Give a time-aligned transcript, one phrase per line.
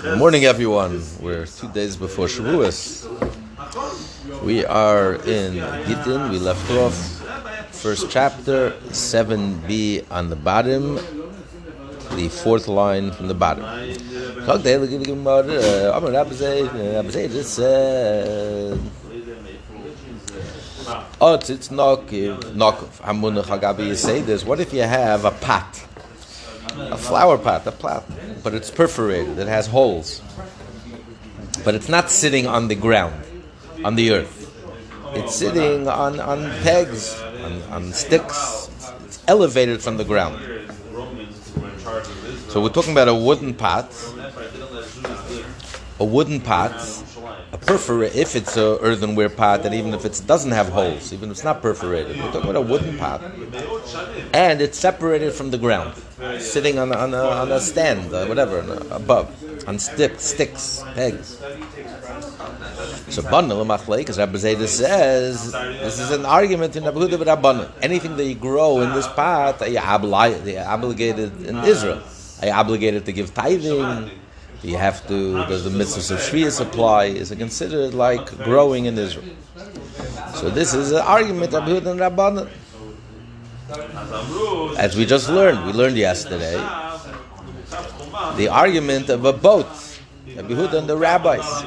[0.00, 1.02] Good morning, everyone.
[1.20, 3.04] We're two days before Shavuos.
[4.42, 5.54] We are in
[5.86, 6.30] Gittin.
[6.30, 6.94] We left off
[7.72, 11.00] first chapter, 7b on the bottom,
[12.14, 13.64] the fourth line from the bottom.
[21.20, 23.00] Oh, it's Nokov.
[23.00, 24.44] Hamunach Hagabi, you say this.
[24.44, 25.87] What if you have a pot?
[26.78, 28.04] A flower pot, a pot,
[28.42, 30.22] but it's perforated, it has holes.
[31.64, 33.14] But it's not sitting on the ground,
[33.84, 34.46] on the earth.
[35.14, 38.70] It's sitting on, on pegs, on, on sticks.
[39.04, 40.40] It's elevated from the ground.
[42.48, 43.92] So we're talking about a wooden pot.
[46.00, 46.72] A wooden pot
[47.52, 51.30] a perforate, if it's a earthenware pot, and even if it doesn't have holes, even
[51.30, 53.22] if it's not perforated, we're talking about a wooden pot,
[54.34, 55.94] and it's separated from the ground,
[56.38, 58.58] sitting on, on, a, on a stand, uh, whatever,
[58.90, 59.32] above,
[59.66, 61.40] on stick, sticks, pegs.
[63.08, 68.24] So bundle because Rabbi Zayda says this is an argument in Abu Huda Anything that
[68.24, 72.02] you grow in this pot, are you obligated in Israel?
[72.42, 74.10] Are obligated to give tithing?
[74.62, 77.04] You have to, does the mitzvahs of Shvius apply?
[77.06, 79.24] Is it considered like growing in Israel?
[80.34, 82.48] So this is an argument of Yehud and Rabbanan.
[84.78, 86.56] As we just learned, we learned yesterday,
[88.36, 89.66] the argument of a boat,
[90.36, 91.64] Rabbi Huda and the rabbis.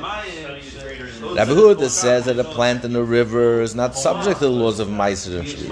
[1.21, 4.79] Rabbi Huda says that a plant in a river is not subject to the laws
[4.79, 5.69] of Meiser and Shvius.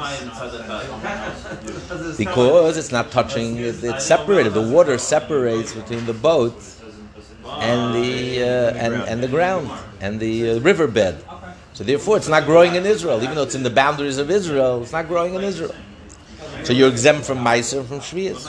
[2.18, 4.54] Because it's not touching, it's separated.
[4.54, 6.54] The water separates between the boat
[7.62, 9.70] and the uh, and and the ground
[10.02, 11.24] and the uh, riverbed.
[11.74, 14.82] So therefore, it's not growing in Israel, even though it's in the boundaries of Israel.
[14.82, 15.74] It's not growing in Israel.
[16.64, 18.44] So you're exempt from Meiser from Shvias.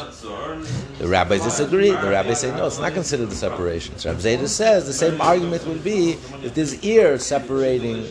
[0.99, 1.91] The rabbis disagree.
[1.91, 3.97] The rabbis say no, it's not considered the separation.
[3.99, 8.03] So Rabbi Zayda says the same argument would be if there's ear separating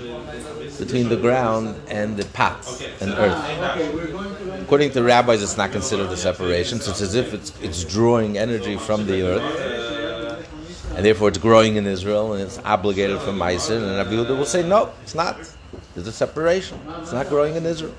[0.77, 2.65] between the ground and the pot
[3.01, 4.61] and earth.
[4.61, 6.79] According to rabbis, it's not considered a separation.
[6.79, 9.98] So it's as if it's, it's drawing energy from the earth
[10.99, 13.77] and therefore it's growing in Israel and it's obligated for Meiser.
[13.77, 15.37] And Rabbi Yehuda will say, no, it's not.
[15.95, 16.77] There's a separation.
[16.99, 17.95] It's not growing in Israel.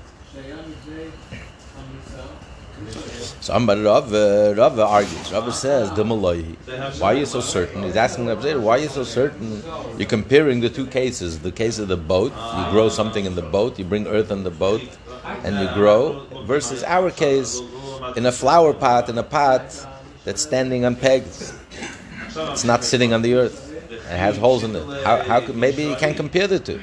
[3.39, 5.31] So Ambar Rav, uh, Rav argues.
[5.33, 5.89] Rav says,
[6.99, 7.81] Why are you so certain?
[7.81, 9.63] He's asking Rabbi why are you so certain?
[9.97, 11.39] You're comparing the two cases.
[11.39, 14.43] The case of the boat, you grow something in the boat, you bring earth in
[14.43, 14.83] the boat,
[15.43, 17.59] and you grow, versus our case,
[18.15, 19.87] in a flower pot, in a pot
[20.23, 21.57] that's standing on pegs.
[22.35, 23.69] It's not sitting on the earth.
[23.91, 24.83] It has holes in it.
[25.03, 26.79] How, how could, maybe you can compare the two.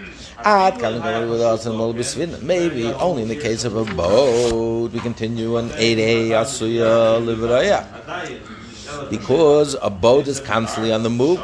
[2.43, 9.11] Maybe only in the case of a boat we continue on 8a asuya livraya.
[9.11, 11.41] Because a boat is constantly on the move,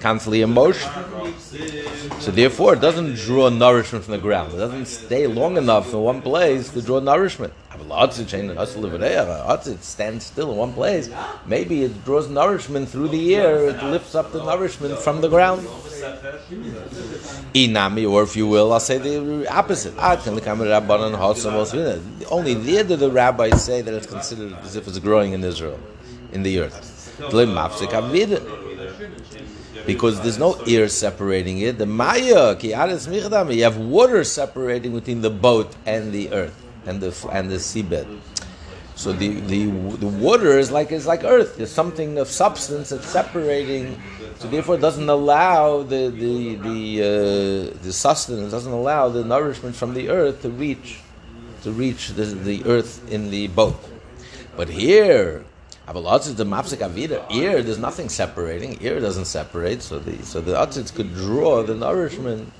[0.00, 0.90] constantly in motion.
[2.20, 4.52] So therefore, it doesn't draw nourishment from the ground.
[4.54, 7.52] It doesn't stay long enough in one place to draw nourishment.
[9.66, 11.10] It stands still in one place.
[11.46, 13.68] Maybe it draws nourishment through the air.
[13.68, 15.66] It lifts up the nourishment from the ground.
[17.54, 19.94] Inami, or if you will, I'll say the opposite.
[22.30, 25.78] Only there do the rabbis say that it's considered as if it's growing in Israel,
[26.32, 26.98] in the earth
[29.86, 31.78] because there's no air separating it.
[31.78, 37.50] The maya you have water separating between the boat and the earth and the and
[37.50, 38.06] the seabed.
[38.94, 39.66] So the, the
[39.96, 41.56] the water is like is like earth.
[41.56, 44.00] There's something of substance that's separating.
[44.38, 49.74] So therefore, it doesn't allow the the the uh, the sustenance doesn't allow the nourishment
[49.74, 51.00] from the earth to reach
[51.62, 53.80] to reach the, the earth in the boat.
[54.56, 55.44] But here,
[55.86, 57.24] the mapsik avida.
[57.32, 58.78] Ear, there's nothing separating.
[58.82, 60.54] Ear doesn't separate, so the so the
[60.94, 62.52] could draw the nourishment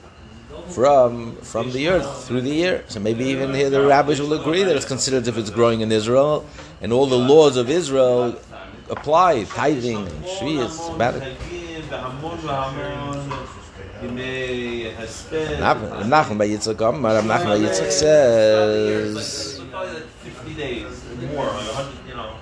[0.69, 2.84] from from the earth through the ear.
[2.89, 5.93] So maybe even here the rabbis will agree that it's considered if it's growing in
[5.93, 6.47] Israel,
[6.81, 8.39] and all the laws of Israel
[8.91, 10.91] apply, tithing and shvius,
[16.11, 19.61] Nachman bar Yitzchak Nachman bar Yitzchak says.
[20.23, 21.55] 50 days, more,
[22.06, 22.37] you know.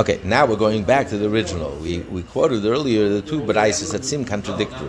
[0.00, 1.72] Okay, now we're going back to the original.
[1.76, 4.88] We, we quoted earlier the two braises that seem contradictory.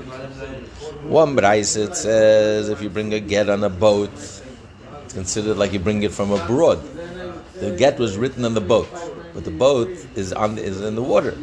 [1.04, 5.80] One braise says if you bring a get on a boat, it's considered like you
[5.80, 6.82] bring it from abroad.
[7.56, 8.88] The get was written on the boat
[9.34, 11.36] but the boat is on is in the water.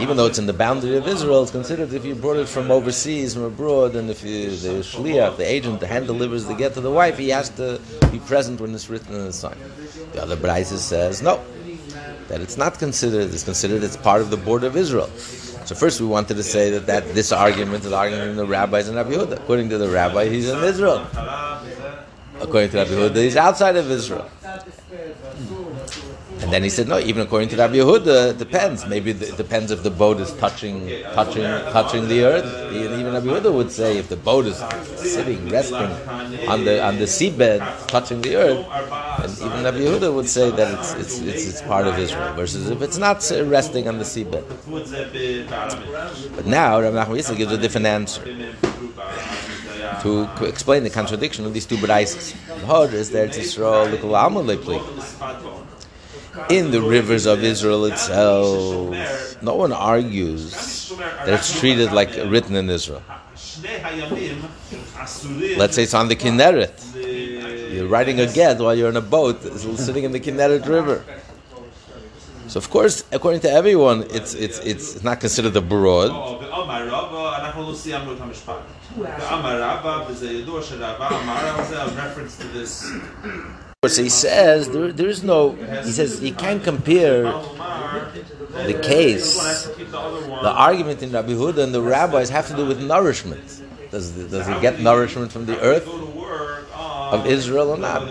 [0.00, 2.70] Even though it's in the boundary of Israel, it's considered if you brought it from
[2.70, 6.74] overseas, from abroad, and if you, the shliach, the agent, the hand delivers the get
[6.74, 9.60] to the wife, he has to be present when it's written and signed.
[10.12, 11.42] The other Braisa says no.
[12.32, 15.08] That it's not considered, it's considered it's part of the border of Israel.
[15.68, 18.96] So first we wanted to say that, that this argument is arguing the rabbis and
[18.96, 19.34] Rabbi.
[19.34, 21.06] According to the rabbi, he's in Israel.
[22.40, 24.30] According to Rabbi he's outside of Israel.
[26.52, 28.86] Then he said, no, even according to Rabbi Yehuda, it depends.
[28.86, 32.44] Maybe it depends if the boat is touching, touching, touching the earth.
[32.74, 34.58] Even Rabbi Yehuda would say if the boat is
[34.96, 35.90] sitting, resting
[36.46, 38.66] on the on the seabed, touching the earth,
[39.24, 42.34] and even Rabbi Yehuda would say that it's it's it's, it's part of Israel.
[42.34, 44.44] Versus if it's not resting on the seabed.
[46.36, 48.22] But now Rabbi Nachman Yitzchak gives a different answer
[50.02, 52.34] to explain the contradiction of these two braises.
[52.66, 53.90] Hod is there to Yisrael,
[56.48, 62.70] in the rivers of Israel itself, no one argues that it's treated like written in
[62.70, 63.02] Israel.
[65.56, 66.72] Let's say it's on the Kinneret.
[67.72, 71.04] You're riding a get while you're in a boat sitting in the Kinneret River.
[72.48, 76.10] So of course, according to everyone, it's it's it's not considered a broad.
[81.96, 82.92] reference to this
[83.88, 85.56] so he says there, there is no.
[85.82, 92.30] He says you can't compare the case, the argument in Rabbi Huda and the rabbis
[92.30, 93.60] have to do with nourishment.
[93.90, 98.02] Does does he get nourishment from the earth of Israel or not?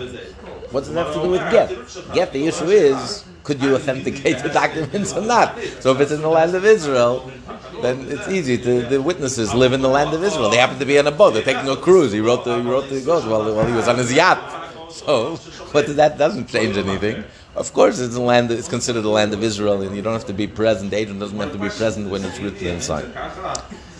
[0.72, 1.70] What does it have to do with get?
[2.12, 5.58] Get the issue is could you authenticate the documents or not?
[5.80, 7.32] So if it's in the land of Israel,
[7.80, 8.58] then it's easy.
[8.58, 10.50] To, the witnesses live in the land of Israel.
[10.50, 11.32] They happen to be on a boat.
[11.32, 12.12] They're taking a cruise.
[12.12, 14.61] He wrote the he wrote the goes while, while he was on his yacht.
[14.92, 15.38] So,
[15.72, 17.24] but that doesn't change anything.
[17.54, 18.50] Of course, it's a land.
[18.50, 20.90] It's considered the land of Israel, and you don't have to be present.
[20.90, 23.12] The agent doesn't have to be present when it's written inside.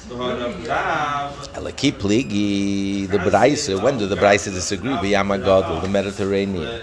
[0.08, 0.16] The
[3.30, 3.68] Braise.
[3.68, 4.92] When do the Braise disagree?
[4.92, 6.80] B'Yamagadol, the Mediterranean.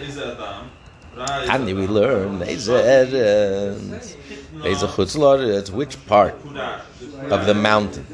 [1.17, 2.67] And we learn it's
[5.71, 6.35] which part
[7.29, 8.05] of the mountain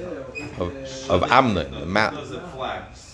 [0.58, 0.74] of,
[1.10, 2.42] of Amnon, the mountain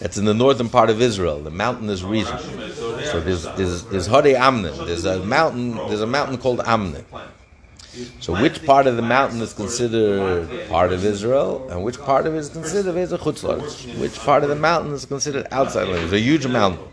[0.01, 2.37] it's in the northern part of Israel, the mountainous region.
[3.11, 4.75] So there's there's there's Hode Amnon.
[4.85, 5.75] There's a mountain.
[5.75, 7.05] There's a mountain called Amnon.
[8.19, 12.33] So which part of the mountain is considered part of Israel, and which part of
[12.35, 13.99] it is considered as a chutzlaretz?
[13.99, 15.87] Which part of the mountain is considered outside?
[15.89, 16.87] It's a huge mountain.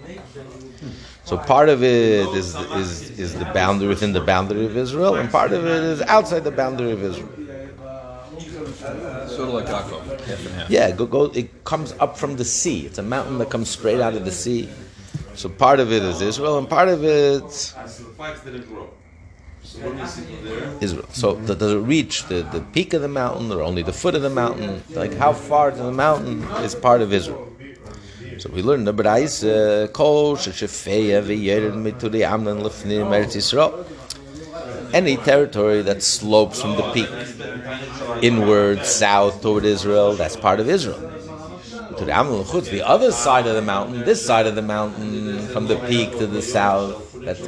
[1.25, 5.31] So part of it is is is the boundary within the boundary of Israel, and
[5.31, 7.29] part of it is outside the boundary of Israel.
[9.29, 10.18] Sort of like Yaakov.
[10.69, 12.87] Yeah, go, go, it comes up from the sea.
[12.87, 14.69] It's a mountain that comes straight out of the sea.
[15.35, 17.43] So part of it is Israel, and part of it
[20.81, 21.09] Israel.
[21.13, 24.23] So does it reach the, the peak of the mountain, or only the foot of
[24.23, 24.83] the mountain?
[24.91, 27.45] Like how far to the mountain is part of Israel?
[28.39, 33.85] So we learn the Brais, Kol Sheshefeya V'Yered Mituri Amnon Lefnim Eretz Yisrael
[34.93, 37.11] any territory that slopes from the peak
[38.23, 41.01] inward, south toward Israel, that's part of Israel.
[41.99, 45.77] To the the other side of the mountain, this side of the mountain, from the
[45.89, 47.41] peak to the south, that's,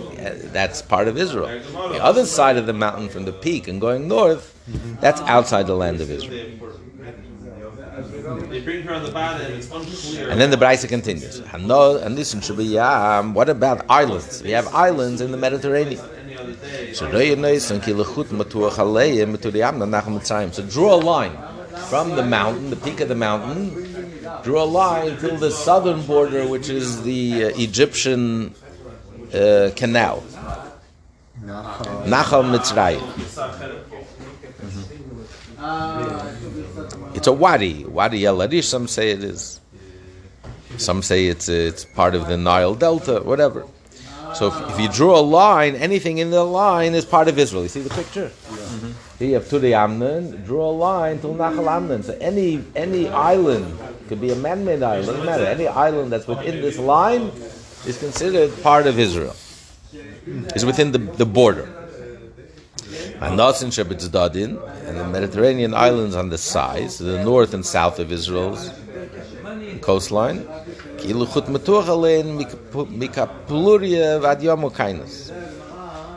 [0.53, 1.47] that's part of Israel.
[1.93, 4.55] The other side of the mountain from the peak and going north,
[5.01, 6.61] that's outside the land of Israel.
[10.31, 11.41] And then the Brisa continues.
[11.53, 12.41] And listen,
[13.35, 14.43] what about islands?
[14.43, 16.01] We have islands in the Mediterranean.
[16.93, 17.11] So
[20.69, 21.37] draw a line
[21.89, 26.47] from the mountain, the peak of the mountain, draw a line till the southern border,
[26.47, 28.55] which is the uh, Egyptian
[29.35, 30.23] uh, canal.
[31.44, 33.03] Nachal Mitzrayim.
[37.15, 38.67] It's a wadi, wadi el Arish.
[38.67, 39.61] Some say it is.
[40.79, 43.67] Some say it's it's part of the Nile Delta, whatever.
[44.34, 47.63] So if, if, you draw a line, anything in the line is part of Israel.
[47.63, 48.31] You see the picture?
[48.51, 48.56] Yeah.
[48.56, 48.91] Mm-hmm.
[49.19, 52.03] Here you have Tudi Amnon, draw a line till Nachal Amnon.
[52.03, 55.44] So any any island, could be a man-made island, doesn't matter.
[55.44, 57.31] Any island that's within this line
[57.87, 59.37] is considered part of Israel.
[60.55, 61.69] Is within the, the border.
[63.20, 68.10] And Nasin Dadin, and the Mediterranean islands on the sides, the north and south of
[68.10, 68.70] Israel's
[69.81, 70.46] coastline,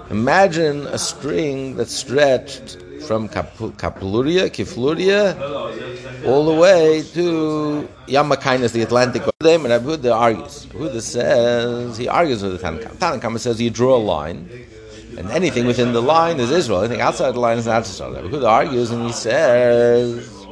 [0.09, 5.35] Imagine a string that stretched from Kapuria, Kifluria,
[6.25, 9.23] all the way to Yamakainas, the Atlantic.
[9.41, 10.67] And Abu argues.
[10.73, 12.95] Abu says he argues with the Tanna Kamma.
[13.19, 14.49] Tanakhama says you draw a line,
[15.17, 16.81] and anything within the line is Israel.
[16.81, 18.17] Anything outside the line is not Israel.
[18.17, 20.42] Abu argues and he says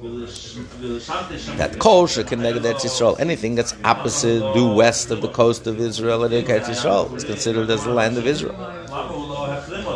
[0.00, 6.22] that kol connected Eretz Yisrael, anything that's opposite, due west of the coast of Israel
[6.22, 8.54] and Eretz Yisrael, is considered as the land of Israel.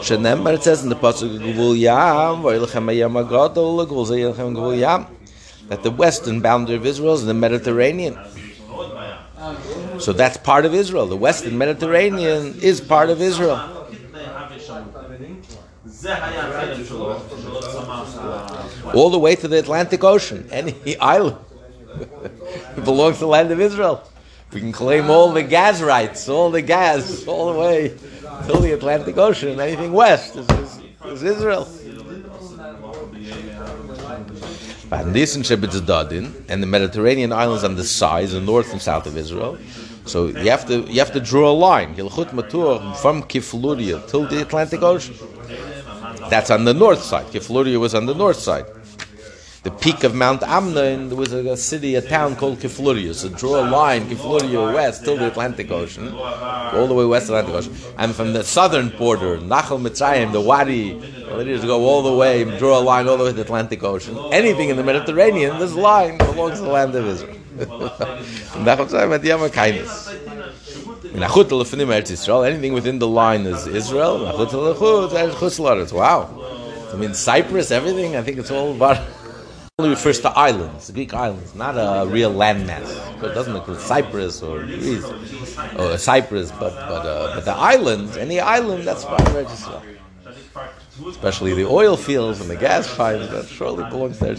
[0.02, 1.38] Shenemar, it says in the Pasuk,
[5.68, 8.18] that the western boundary of Israel is the Mediterranean.
[9.98, 11.06] So that's part of Israel.
[11.06, 13.86] The western Mediterranean is part of Israel.
[18.94, 20.48] All the way to the Atlantic Ocean.
[20.50, 21.38] Any island
[22.84, 24.02] belongs to the land of Israel.
[24.52, 27.96] We can claim all the gas rights, all the gas, all the way
[28.46, 29.58] till the Atlantic Ocean.
[29.58, 31.66] Anything west is, is, is Israel.
[34.90, 39.56] And the Mediterranean islands on the sides, the north and south of Israel.
[40.04, 41.94] So you have to you have to draw a line.
[41.94, 45.14] from Kifluria till the Atlantic Ocean.
[46.28, 47.26] That's on the north side.
[47.26, 48.66] Kifluria was on the north side
[49.62, 53.14] the peak of Mount Amnon, there was a, a, city, a town called Kifluria.
[53.14, 57.34] So draw a line, Kifluria west till the Atlantic Ocean, all the way west of
[57.34, 57.94] the Atlantic Ocean.
[57.96, 62.80] And from the southern border, Nachal Mitzrayim, the Wadi, to go all the way, draw
[62.80, 64.18] a line all the way to the Atlantic Ocean.
[64.32, 67.36] Anything in the Mediterranean, this line belongs to the land of Israel.
[68.66, 70.08] Nachal Mitzrayim at Yama Kindness.
[72.46, 74.24] Anything within the line is Israel.
[75.92, 76.48] Wow.
[76.92, 78.98] I mean, Cyprus, everything, I think it's all about
[79.78, 82.88] only refers to islands, Greek islands, not a real landmass.
[83.22, 85.04] It doesn't include Cyprus or Greece
[85.78, 89.82] or Cyprus, but but uh, but the island, any island, that's part of Israel.
[91.08, 94.34] Especially the oil fields and the gas finds, that surely belongs to.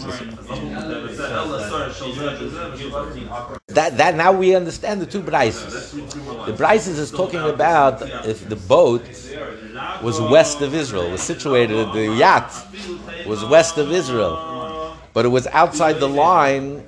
[3.66, 5.92] That that now we understand the two brises.
[6.46, 9.02] The brises is talking about if the boat
[10.00, 12.50] was west of Israel, was situated, the yacht
[13.26, 14.54] was west of Israel
[15.14, 16.84] but it was outside the line.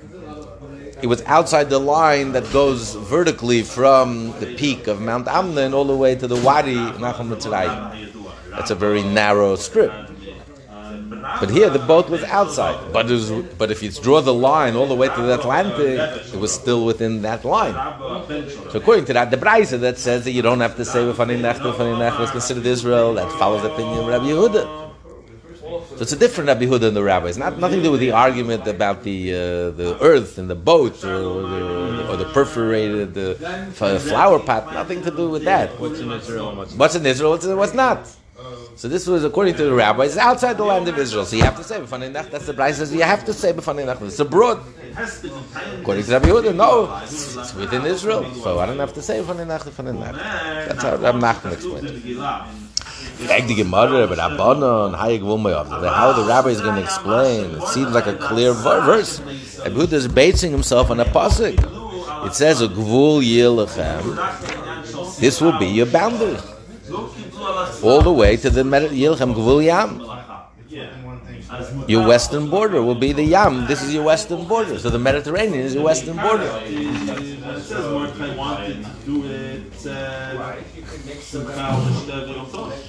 [1.01, 5.85] It was outside the line that goes vertically from the peak of Mount Amnon all
[5.85, 8.03] the way to the Wadi Nachal Mitzrayim.
[8.51, 9.93] That's a very narrow strip.
[11.39, 12.91] But here the boat was outside.
[12.91, 15.99] But, was, but if you draw the line all the way to the Atlantic,
[16.33, 17.73] it was still within that line.
[18.71, 21.39] So according to that, the Braisa that says that you don't have to say V'fanei
[21.39, 24.86] Nech, V'fanei Nech was considered Israel, that follows the opinion of Rabbi Yehuda.
[25.97, 27.39] So it's a different Rabbi Huda than the rabbis.
[27.39, 29.37] Not nothing to do with the argument about the uh,
[29.71, 33.35] the earth and the boat or, the, or the perforated the
[34.07, 34.71] flower pot.
[34.73, 35.79] Nothing to do with that.
[35.79, 36.53] What's in Israel?
[36.55, 37.31] What's in Israel?
[37.31, 38.07] What's, what's not?
[38.75, 41.25] So this was according to the rabbis outside the land of Israel.
[41.25, 43.89] So you have to say b'fanei That's the price says you have to say b'fanei
[44.05, 44.61] It's abroad.
[45.81, 48.31] According to Rabbi Yehuda, no, it's, it's, within Israel.
[48.35, 52.66] So I don't have to say b'fanei That's how Rabbi Nachman explained it.
[53.25, 57.55] Beg the Gemara, but Rabbanon, how the rabbi is going to explain.
[57.55, 59.19] It seems like a clear verse.
[59.65, 61.57] Abud is basing himself on a pasuk.
[62.27, 64.17] It says, "A gvul yilachem."
[65.19, 66.37] This will be your boundary,
[67.81, 70.16] all the way to the yilchem gvul yam.
[71.87, 73.65] Your western border will be the Yam.
[73.67, 74.77] This is your western border.
[74.79, 76.49] So the Mediterranean is your western border.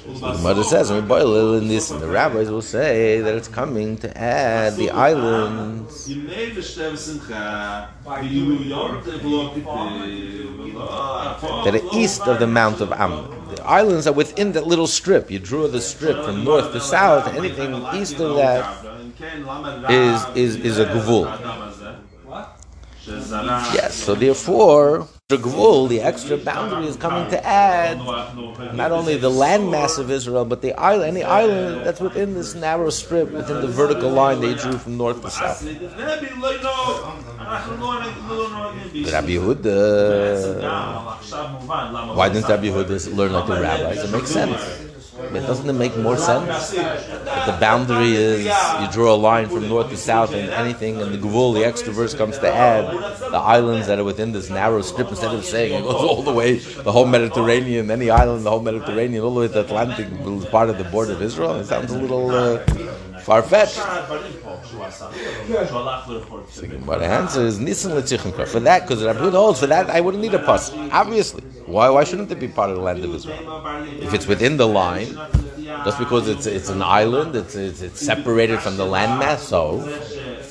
[0.08, 3.96] The mother says, "We boil in this," and the rabbis will say that it's coming
[3.98, 6.06] to add the islands.
[11.64, 13.24] That are east of the Mount of Ammon.
[13.54, 15.30] The islands are within that little strip.
[15.30, 17.26] You draw the strip from north to south.
[17.34, 18.57] Anything east of that
[19.90, 21.26] is is is a gvul.
[23.74, 23.94] Yes.
[23.94, 27.98] So therefore the gvul, the extra boundary is coming to add
[28.74, 32.88] not only the landmass of Israel, but the island, any island that's within this narrow
[32.88, 35.62] strip, within the vertical line they drew from north to south.
[35.64, 36.28] Rabbi
[39.36, 39.76] Yehuda,
[42.16, 44.04] why didn't Rabbi Yehuda learn like the rabbis?
[44.04, 44.84] It makes sense.
[45.32, 46.70] But doesn't it make more sense?
[47.48, 51.18] The boundary is you draw a line from north to south and anything, and the
[51.18, 52.84] Gvul, the extra verse comes to add
[53.20, 56.32] the islands that are within this narrow strip instead of saying it goes all the
[56.32, 60.08] way, the whole Mediterranean, any island, the whole Mediterranean, all the way to the Atlantic
[60.10, 61.54] is part of the border of Israel.
[61.56, 62.58] It sounds a little uh,
[63.20, 63.78] far fetched.
[66.86, 68.02] But the answer is Nisan
[68.46, 70.70] For that, because Rabbi holds, for that I wouldn't need a pass.
[70.92, 71.42] Obviously.
[71.66, 73.62] Why, why shouldn't it be part of the land of Israel?
[74.00, 75.18] If it's within the line,
[75.84, 79.78] just because it's, it's an island, it's, it's, it's separated from the landmass, so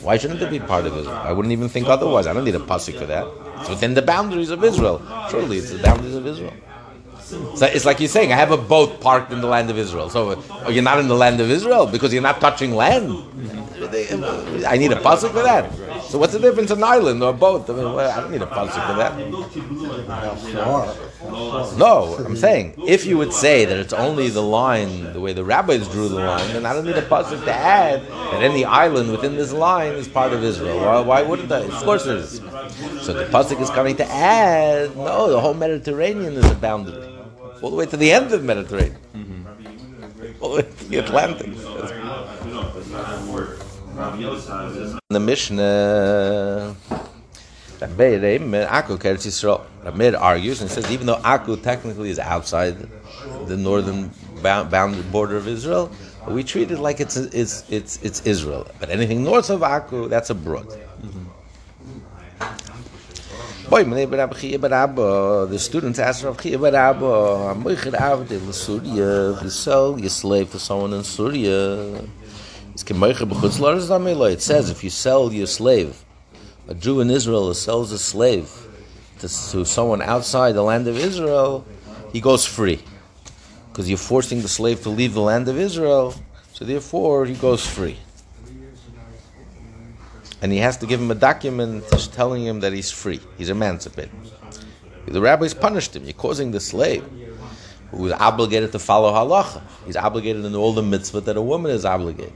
[0.01, 1.15] why shouldn't it be part of Israel?
[1.15, 2.27] I wouldn't even think otherwise.
[2.27, 3.27] I don't need a pasuk for that.
[3.59, 5.01] It's within the boundaries of Israel.
[5.31, 6.53] Surely it's the boundaries of Israel.
[7.55, 10.09] So it's like you're saying, I have a boat parked in the land of Israel.
[10.09, 13.12] So oh, you're not in the land of Israel because you're not touching land.
[14.65, 15.69] I need a pasuk for that.
[16.08, 17.70] So what's the difference in an island or a boat?
[17.70, 19.18] I mean, well, I don't need a pasuk for that.
[21.78, 25.44] No, I'm saying if you would say that it's only the line, the way the
[25.44, 29.12] rabbis drew the line, then I don't need a pasuk to add that any island
[29.12, 30.80] within this line is part of Israel.
[30.80, 31.64] Why, why wouldn't I?
[31.64, 32.42] Of course it is.
[33.02, 34.96] So the pasuk is coming to add.
[34.96, 37.04] No, the whole Mediterranean is a boundary,
[37.62, 40.44] all the way to the end of the Mediterranean, mm-hmm.
[40.44, 41.52] all the way to the Atlantic.
[43.98, 46.75] The Mishnah.
[49.84, 52.77] Ramir argues and says even though Akku technically is outside
[53.48, 54.12] the northern
[54.44, 55.89] bound, border of Israel,
[56.27, 58.68] we treat it like it's it's it's it's Israel.
[58.80, 60.68] But anything north of Akku, that's abroad.
[63.70, 70.51] Boy, the students asked Rav Chiya bar Abba, Moichid Avdil Surya, you sell your slave
[70.51, 72.01] to someone in Surya,
[74.31, 76.05] it says if you sell your slave
[76.67, 78.51] a Jew in Israel sells a slave
[79.19, 81.65] to, to someone outside the land of Israel,
[82.12, 82.79] he goes free.
[83.69, 86.13] Because you're forcing the slave to leave the land of Israel,
[86.51, 87.98] so therefore he goes free.
[90.41, 94.12] And he has to give him a document telling him that he's free, he's emancipated.
[95.05, 96.03] The rabbis punished him.
[96.03, 97.05] You're causing the slave
[97.91, 99.62] who is obligated to follow halacha.
[99.86, 102.34] He's obligated in all the mitzvah that a woman is obligated.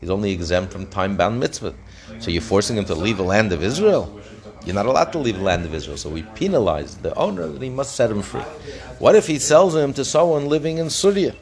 [0.00, 1.74] He's only exempt from time bound mitzvah.
[2.18, 4.20] So you're forcing him to leave the land of Israel?
[4.64, 5.96] You're not allowed to leave the land of Israel.
[5.96, 8.42] So we penalize the owner that he must set him free.
[8.98, 11.34] What if he sells him to someone living in Syria?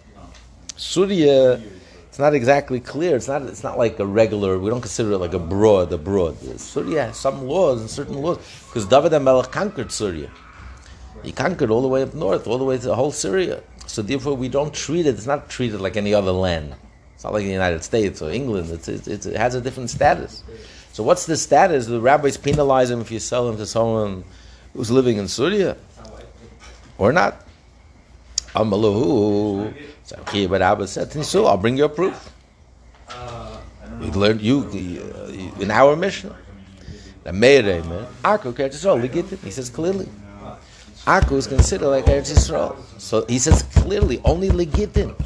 [0.76, 1.60] Syria,
[2.08, 3.16] it's not exactly clear.
[3.16, 3.42] It's not.
[3.42, 4.58] It's not like a regular.
[4.58, 5.92] We don't consider it like a broad.
[5.92, 6.58] A.
[6.58, 10.30] Syria has some laws and certain laws because David HaMelech conquered Syria.
[11.24, 13.62] He conquered all the way up north, all the way to the whole Syria.
[13.86, 15.14] So therefore, we don't treat it.
[15.14, 16.74] It's not treated like any other land.
[17.18, 18.70] It's not like the United States or England.
[18.70, 20.44] It's, it's, it's, it has a different status.
[20.92, 21.86] So what's the status?
[21.86, 24.22] The rabbis penalize him if you sell him to someone
[24.72, 25.76] who's living in Syria
[26.96, 27.44] or not.
[28.54, 29.74] Amalahu.
[30.48, 32.32] But Abba said, so I'll bring you a proof.
[34.00, 36.32] We learned you uh, in our mission.
[37.24, 37.82] The Meireh,
[38.22, 40.08] Akku Eretz Yisrael, He says clearly.
[41.04, 42.76] Akku is considered like Eretz Yisrael.
[42.98, 45.20] So he says clearly, only legitim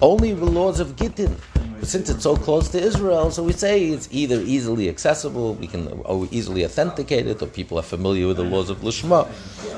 [0.00, 1.36] only the laws of Gittin.
[1.82, 6.02] Since it's so close to Israel, so we say it's either easily accessible, we can
[6.30, 9.28] easily authenticate it, or people are familiar with the laws of Lishma.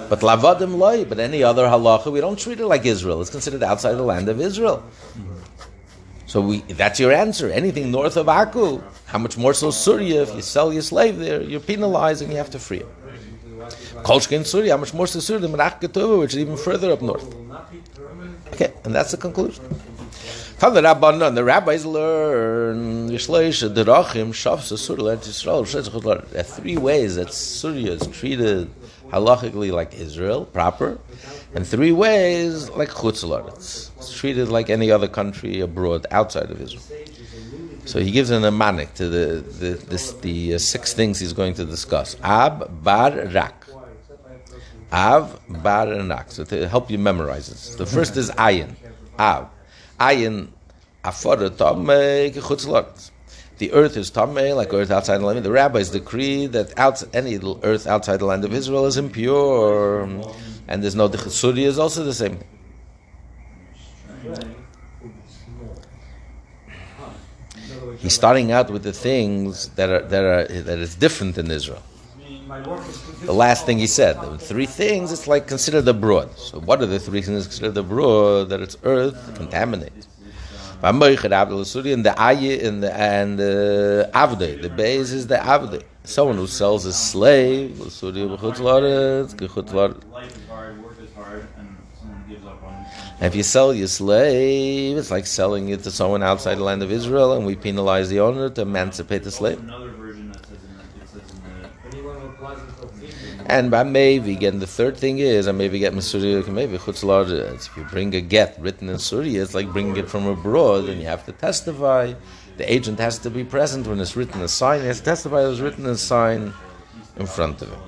[0.09, 3.21] But lavadim loy, but any other halacha, we don't treat it like Israel.
[3.21, 4.83] It's considered outside the land of Israel.
[6.27, 7.51] So we, that's your answer.
[7.51, 10.23] Anything north of Akku, how much more so Surya?
[10.23, 12.89] If you sell your slave there, you're penalized and you have to free him.
[14.05, 17.35] Kolshkin Surya, how much more so Surya than Menach which is even further up north.
[18.53, 19.65] Okay, and that's the conclusion.
[20.59, 27.15] From the Rabbanon, the rabbis learn Yishleish, Derachim, Shavsa, Surah, Yisrael, There are three ways
[27.15, 28.69] that Surya is treated
[29.11, 30.99] halachically like Israel, proper,
[31.55, 33.47] and three ways like Chutzlar.
[33.55, 36.83] It's, treated like any other country abroad, outside of Israel.
[37.85, 39.27] So he gives an amanic to the
[39.61, 42.17] the, this, the uh, six things he's going to discuss.
[42.25, 43.65] Ab, Bar, Rak.
[44.93, 46.33] Av, Bar, Rak.
[46.33, 47.77] So to help you memorize this.
[47.77, 48.75] The first is Ayin.
[49.21, 49.51] Av
[49.99, 50.49] ayin
[51.05, 53.11] afara tamei kechutzlot.
[53.59, 55.45] The earth is tamei, like earth outside the land.
[55.45, 60.03] The rabbis decree that out, any earth outside the land of Israel is impure,
[60.69, 62.39] and there's no Surya is also the same.
[67.99, 71.83] He's starting out with the things that are that are that is different in Israel.
[73.25, 76.39] The last thing he said, the three things, it's like considered abroad.
[76.39, 78.49] So what are the three things considered abroad?
[78.51, 80.07] That it's earth, contaminated.
[80.81, 85.83] And the ayi and the and the avde, the base is the avde.
[86.05, 87.81] Someone who sells a slave,
[93.21, 96.85] and if you sell your slave, it's like selling it to someone outside the land
[96.85, 99.61] of Israel, and we penalize the owner to emancipate the slave.
[103.49, 107.55] And by maybe again, the third thing is, I maybe get Masuri, maybe Chutzlar.
[107.55, 111.01] If you bring a get written in Surya, it's like bringing it from abroad, and
[111.01, 112.13] you have to testify.
[112.59, 114.83] The agent has to be present when it's written a sign.
[114.83, 116.53] He has to testify it was written a sign
[117.17, 117.81] in front of him.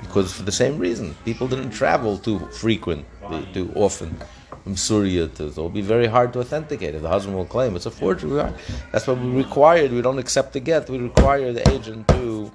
[0.00, 4.18] Because for the same reason, people didn't travel too frequent, uh, too often
[4.64, 5.52] from Syria uh, to.
[5.52, 6.96] So it'll be very hard to authenticate.
[6.96, 8.52] If the husband will claim it's a forgery,
[8.90, 9.92] that's what we required.
[9.92, 10.90] We don't accept the get.
[10.90, 12.50] We require the agent to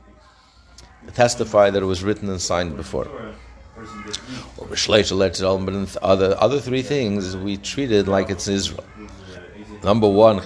[1.12, 3.08] testify that it was written and signed before.
[4.58, 4.78] Or but
[6.02, 8.84] other other three things we treated like it's Israel.
[9.84, 10.38] Number one,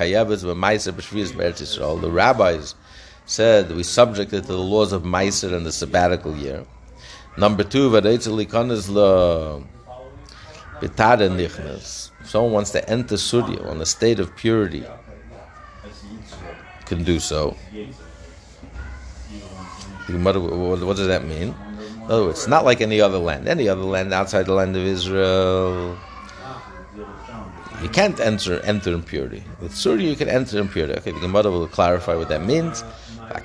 [1.98, 2.76] the rabbis
[3.26, 6.66] said we subjected to the laws of Meiser and the sabbatical year.
[7.38, 7.90] Number two,
[8.72, 9.62] is la
[10.82, 12.12] nichnas.
[12.22, 14.86] If someone wants to enter Surya on a state of purity,
[16.86, 17.58] can do so.
[20.08, 21.56] What does that mean?
[22.08, 23.48] Other words, it's not like any other land.
[23.48, 25.98] Any other land outside the land of Israel,
[27.82, 29.44] you can't enter enter impurity.
[29.60, 30.94] With Surya, you can enter impurity.
[31.00, 32.84] Okay, the Gemara will clarify what that means.
[33.28, 33.42] And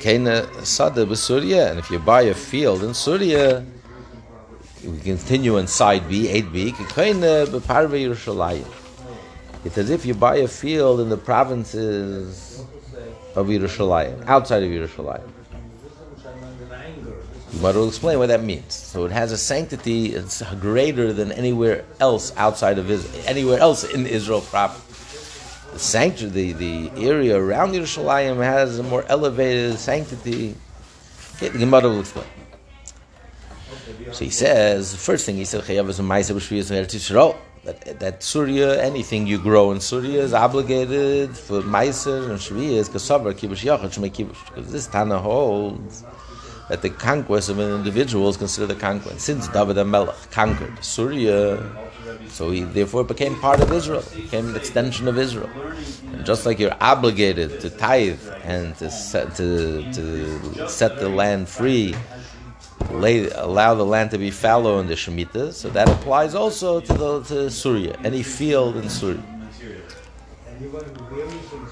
[1.79, 3.65] if you buy a field in Surya,
[4.85, 6.75] we continue in side B, 8b.
[9.65, 12.63] It's as if you buy a field in the provinces
[13.35, 15.29] of Yerushalayim, outside of Yerushalayim.
[17.55, 18.75] But will explain what that means.
[18.75, 23.83] So it has a sanctity; it's greater than anywhere else outside of Israel, anywhere else
[23.85, 24.81] in Israel proper.
[25.73, 30.55] The sanctuary, the, the area around Yerushalayim has a more elevated sanctity.
[31.37, 32.27] Okay, the Gemara will explain.
[34.13, 35.63] So he says, the first thing he said,
[37.65, 42.89] that, that Surya, anything you grow in Surya is obligated for Meiser and Shriya is
[42.89, 44.47] Kibush Yachad, Shmei Kibush.
[44.47, 46.05] Because this Tana holds
[46.71, 49.21] that the conquest of an individual is considered a conquest.
[49.21, 51.61] Since David HaMelech conquered Surya,
[52.29, 55.51] so he therefore became part of Israel, became an extension of Israel.
[56.13, 61.49] And just like you're obligated to tithe and to set, to, to set the land
[61.49, 61.97] free,
[62.93, 66.93] lay, allow the land to be fallow in the Shemitah, so that applies also to,
[66.93, 69.25] the, to Surya, any field in Surya.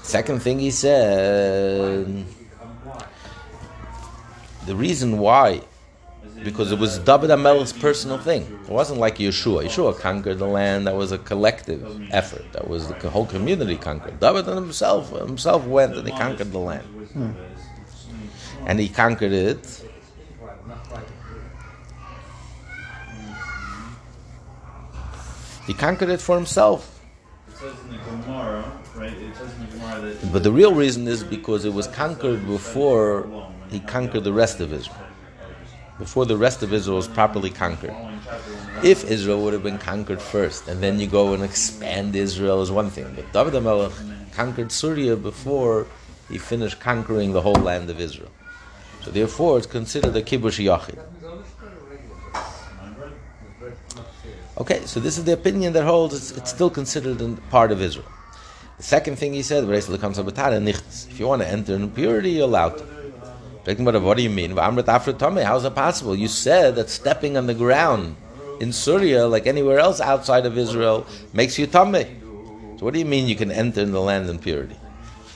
[0.03, 2.25] Second thing he said
[4.69, 5.61] the reason why,
[6.43, 8.43] because it was David HaMelech's personal thing.
[8.67, 9.65] It wasn't like Yeshua.
[9.65, 10.85] Yeshua conquered the land.
[10.85, 12.45] That was a collective effort.
[12.53, 14.19] That was the whole community conquered.
[14.19, 16.85] David himself himself went and he conquered the land.
[17.13, 17.31] Hmm.
[18.67, 19.63] And he conquered it.
[25.65, 27.01] He conquered it for himself.
[30.31, 33.27] But the real reason is because it was conquered before
[33.69, 34.97] he conquered the rest of Israel.
[35.97, 37.95] Before the rest of Israel was properly conquered.
[38.83, 42.71] If Israel would have been conquered first, and then you go and expand Israel is
[42.71, 43.11] one thing.
[43.15, 45.87] But David HaMelech conquered Syria before
[46.29, 48.31] he finished conquering the whole land of Israel.
[49.03, 50.99] So therefore, it's considered a kibush yachid.
[54.57, 57.81] Okay, so this is the opinion that holds it's, it's still considered a part of
[57.81, 58.07] Israel.
[58.77, 62.98] The second thing he said, if you want to enter in purity, you're allowed to.
[63.77, 64.57] What do you mean?
[64.57, 64.71] How
[65.57, 66.15] is it possible?
[66.15, 68.15] You said that stepping on the ground
[68.59, 72.07] in Syria, like anywhere else outside of Israel, makes you tamei.
[72.79, 74.75] So what do you mean you can enter in the land in purity?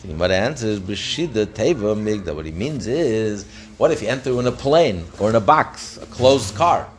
[0.05, 2.35] What the answer is B'shida Teva Migda.
[2.35, 3.45] What he means is,
[3.77, 6.89] what if you enter in a plane or in a box, a closed car?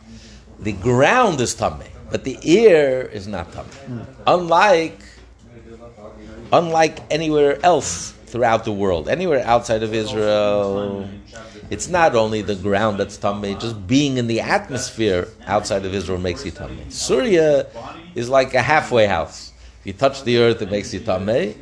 [0.59, 3.85] The ground is tamei, but the air is not tamei.
[3.87, 4.05] Mm.
[4.25, 4.99] Unlike,
[6.51, 11.07] unlike anywhere else throughout the world, anywhere outside of Israel.
[11.69, 16.19] It's not only the ground that's tamei, just being in the atmosphere outside of Israel
[16.19, 16.91] makes you tamei.
[16.91, 17.65] Surya
[18.13, 19.51] is like a halfway house.
[19.79, 21.55] If you touch the earth, it makes you tamei.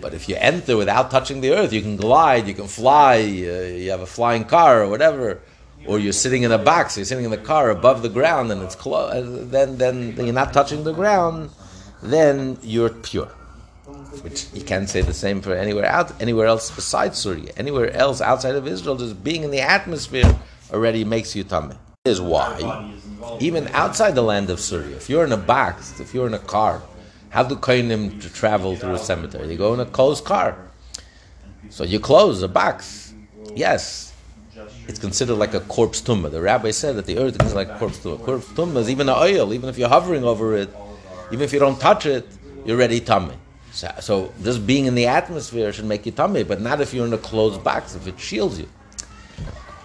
[0.00, 3.76] But if you enter without touching the earth, you can glide, you can fly, uh,
[3.82, 5.40] you have a flying car or whatever,
[5.86, 8.62] or you're sitting in a box, you're sitting in the car above the ground and
[8.62, 11.50] it's close, uh, then, then you're not touching the ground,
[12.02, 13.30] then you're pure
[14.22, 17.52] which you can't say the same for anywhere out, anywhere else besides Syria.
[17.56, 20.38] Anywhere else outside of Israel, just being in the atmosphere
[20.72, 21.76] already makes you tamei.
[22.04, 22.92] Is why,
[23.38, 26.38] even outside the land of Syria, if you're in a box, if you're in a
[26.40, 26.82] car,
[27.30, 29.46] how do kohenim to travel through a cemetery?
[29.46, 30.58] They go in a closed car.
[31.70, 33.14] So you close a box.
[33.54, 34.12] Yes,
[34.88, 36.32] it's considered like a corpse tumah.
[36.32, 38.20] The rabbi said that the earth is like a corpse tumah.
[38.24, 39.54] Corpse tumah is even an ohel.
[39.54, 40.70] Even if you're hovering over it,
[41.30, 42.26] even if you don't touch it,
[42.66, 43.36] you're ready tamei.
[43.72, 47.06] So, so, just being in the atmosphere should make you tamei, but not if you're
[47.06, 48.68] in a closed box, if it shields you.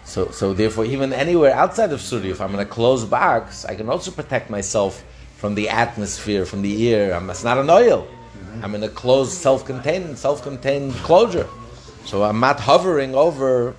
[0.04, 3.76] So, so therefore, even anywhere outside of Surya, if I'm in a closed box, I
[3.76, 5.04] can also protect myself
[5.38, 7.14] from the atmosphere, from the air.
[7.14, 8.08] I'm, it's not an ohel.
[8.62, 11.48] I'm in a closed, self-contained, self-contained closure.
[12.06, 13.76] So I'm not hovering over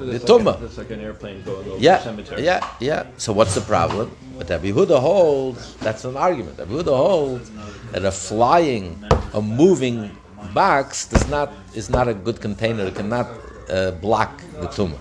[0.00, 0.44] so the tumah.
[0.44, 2.44] Like that's like an airplane going over yeah, the cemetery.
[2.44, 3.06] Yeah, yeah.
[3.18, 4.16] So what's the problem?
[4.38, 6.58] But Rabbi Yehuda holds that's an argument.
[6.58, 7.50] Rabbi Yehuda holds
[7.92, 10.16] that a flying, a moving
[10.54, 12.84] box does not is not a good container.
[12.84, 13.28] It cannot
[13.68, 14.98] uh, block the tumah.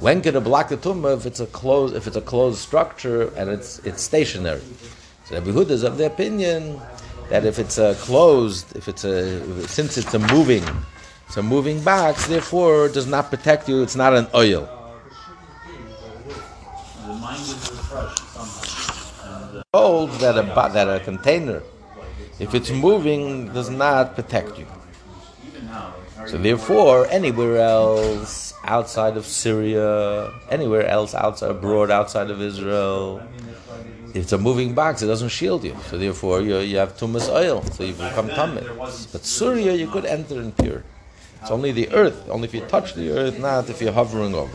[0.00, 3.32] When can it block the tumah if it's a closed if it's a closed structure
[3.36, 4.62] and it's it's stationary?
[5.26, 6.80] So Rabbi Yehuda is of the opinion
[7.28, 10.64] that if it's a closed, if it's a since it's a moving
[11.36, 13.80] A moving box, therefore does not protect you.
[13.80, 14.66] It's not an ohel.
[17.06, 19.54] The mind is refreshed somehow.
[19.54, 21.62] And Hold that a that a container,
[22.40, 24.66] if it's moving, does not protect you.
[25.46, 32.30] even now, like, So therefore, anywhere else outside of Syria, anywhere else outside abroad, outside
[32.30, 33.22] of Israel,
[34.10, 35.76] if it's a moving box, it doesn't shield you.
[35.86, 38.66] So therefore, you, you have tumas ohel, so you become tamei.
[39.12, 40.82] But Syria, you could enter in pure.
[41.40, 44.52] It's only the earth, only if you touch the earth, not if you're hovering over.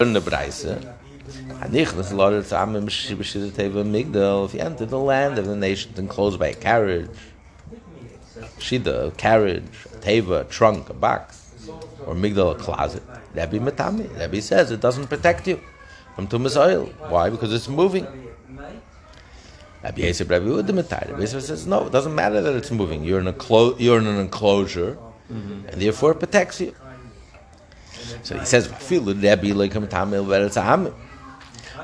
[0.00, 4.46] In the Braise, Hanichnas Lord Tzamim B'Shir Teva Migdal.
[4.46, 7.10] If you enter the land of the nations enclosed by a carriage,
[8.58, 11.50] shida, a carriage, a teva, a trunk, a box,
[12.06, 13.02] or migdal, a closet,
[13.34, 14.16] Rabbi Matami.
[14.18, 15.60] Rabbi says it doesn't protect you
[16.14, 16.92] from tumas ohel.
[17.10, 17.28] Why?
[17.30, 18.06] Because it's moving.
[19.88, 21.06] Rabbi Yosef, Rabbi Uda Matai.
[21.08, 23.04] Rabbi Yosef says no, it doesn't matter that it's moving.
[23.04, 24.98] You're in a clo- you're in an enclosure,
[25.32, 25.68] mm-hmm.
[25.68, 26.74] and therefore it protects you.
[28.22, 30.94] So he says, "Feel Rabbi like tamil amim."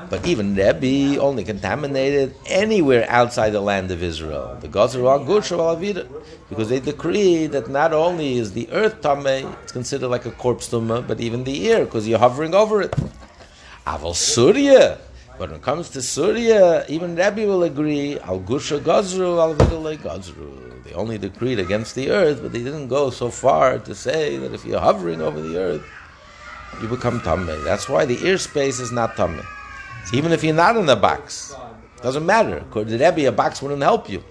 [0.09, 4.57] But even Rebbe only contaminated anywhere outside the land of Israel.
[4.59, 6.07] The gods are all good Avida,
[6.49, 10.69] because they decree that not only is the earth tameh, it's considered like a corpse
[10.69, 12.93] tumah, but even the air, because you're hovering over it.
[13.87, 14.99] Aval Surya.
[15.37, 19.97] But when it comes to Surya, even Rebbe will agree, Al Gusha Gazru, Al Vidale
[19.97, 20.83] Gazru.
[20.83, 24.53] They only decreed against the earth, but they didn't go so far to say that
[24.53, 25.83] if you're hovering over the earth,
[26.81, 27.63] you become Tameh.
[27.65, 29.45] That's why the airspace is not Tameh.
[30.13, 31.53] Even if you're not in the box,
[32.01, 32.57] doesn't matter.
[32.57, 34.23] According to Rebbe, a box wouldn't help you.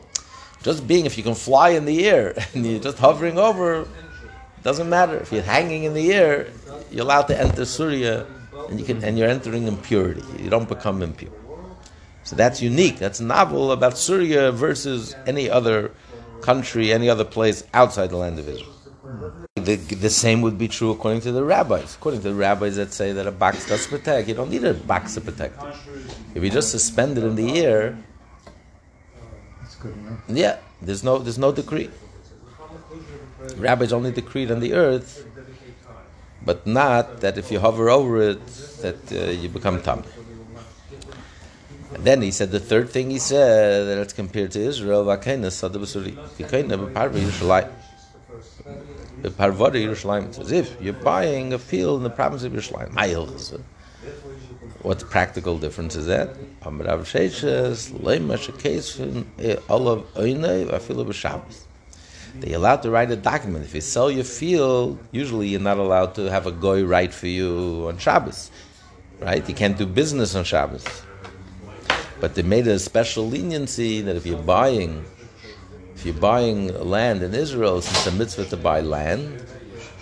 [0.63, 3.87] Just being, if you can fly in the air and you're just hovering over,
[4.63, 5.17] doesn't matter.
[5.19, 6.49] If you're hanging in the air,
[6.91, 8.27] you're allowed to enter Surya,
[8.69, 10.23] and you can, and you're entering impurity.
[10.43, 11.33] You don't become impure.
[12.25, 12.99] So that's unique.
[12.99, 15.93] That's novel about Syria versus any other
[16.41, 18.71] country, any other place outside the land of Israel.
[19.57, 21.95] The, the same would be true according to the rabbis.
[21.95, 24.75] According to the rabbis that say that a box does protect, you don't need a
[24.75, 25.69] box to protect you.
[26.35, 27.97] If you just suspend it in the air,
[30.29, 31.91] yeah, there's no there's no decree.
[33.57, 35.27] Rabbis only decreed on the earth,
[36.45, 38.47] but not that if you hover over it,
[38.83, 40.05] that uh, you become tam.
[41.95, 45.11] And then he said the third thing he said that it's compared to Israel.
[45.11, 45.27] As
[50.53, 52.91] if you're buying a field in the province of Yerushalayim.
[52.91, 53.61] Ma'il.
[54.83, 56.35] What practical difference is that?
[56.61, 57.07] Amrav
[58.01, 59.25] Leima Shekesfin,
[59.71, 61.65] Olav Vafilu B'Shabbos.
[62.41, 63.65] They're allowed to write a document.
[63.65, 67.29] If you sell your field, usually you're not allowed to have a goy write for
[67.29, 68.51] you on Shabbos.
[69.21, 69.49] Right?
[69.49, 70.85] You can't do business on Shabbos.
[72.21, 75.05] But they made a special leniency that if you're buying,
[75.95, 79.45] if you're buying land in Israel, since it's a mitzvah to buy land,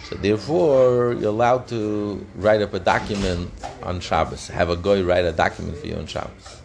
[0.08, 3.50] so therefore you're allowed to write up a document
[3.82, 4.48] on Shabbos.
[4.48, 6.60] Have a goy write a document for you on Shabbos.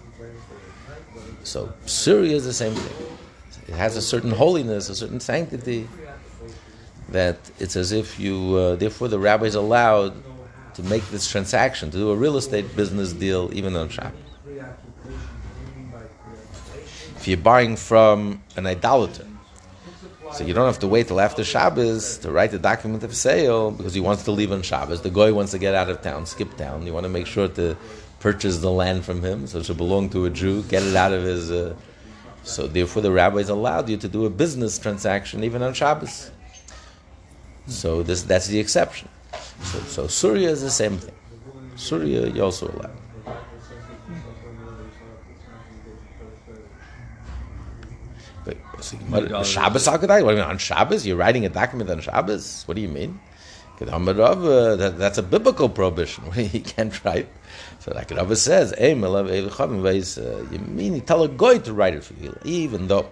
[1.44, 3.17] So Syria is the same thing.
[3.68, 5.88] It has a certain holiness, a certain sanctity,
[7.10, 8.56] that it's as if you.
[8.56, 10.14] Uh, therefore, the rabbi is allowed
[10.76, 14.20] to make this transaction, to do a real estate business deal, even on Shabbos.
[17.18, 19.26] If you're buying from an idolater,
[20.34, 23.72] so you don't have to wait till after Shabbos to write the document of sale
[23.72, 25.02] because he wants to leave on Shabbos.
[25.02, 26.86] The guy wants to get out of town, skip town.
[26.86, 27.76] You want to make sure to
[28.20, 30.64] purchase the land from him, so it should belong to a Jew.
[30.64, 31.50] Get it out of his.
[31.52, 31.76] Uh,
[32.48, 36.32] so therefore, the rabbis allowed you to do a business transaction even on Shabbos.
[37.68, 39.10] So this that's the exception.
[39.64, 41.14] So, so Surya is the same thing.
[41.76, 42.98] Surya you also allowed.
[48.46, 48.56] But
[49.34, 51.06] what- Shabbos What do you mean on Shabbos?
[51.06, 52.64] You're writing a document on Shabbos?
[52.66, 53.20] What do you mean?
[53.80, 56.30] That, that's a biblical prohibition.
[56.32, 57.28] he can't write.
[57.80, 62.16] So like Rabbi says, uh, you mean you tell a guy to write it for
[62.16, 63.10] you, even though.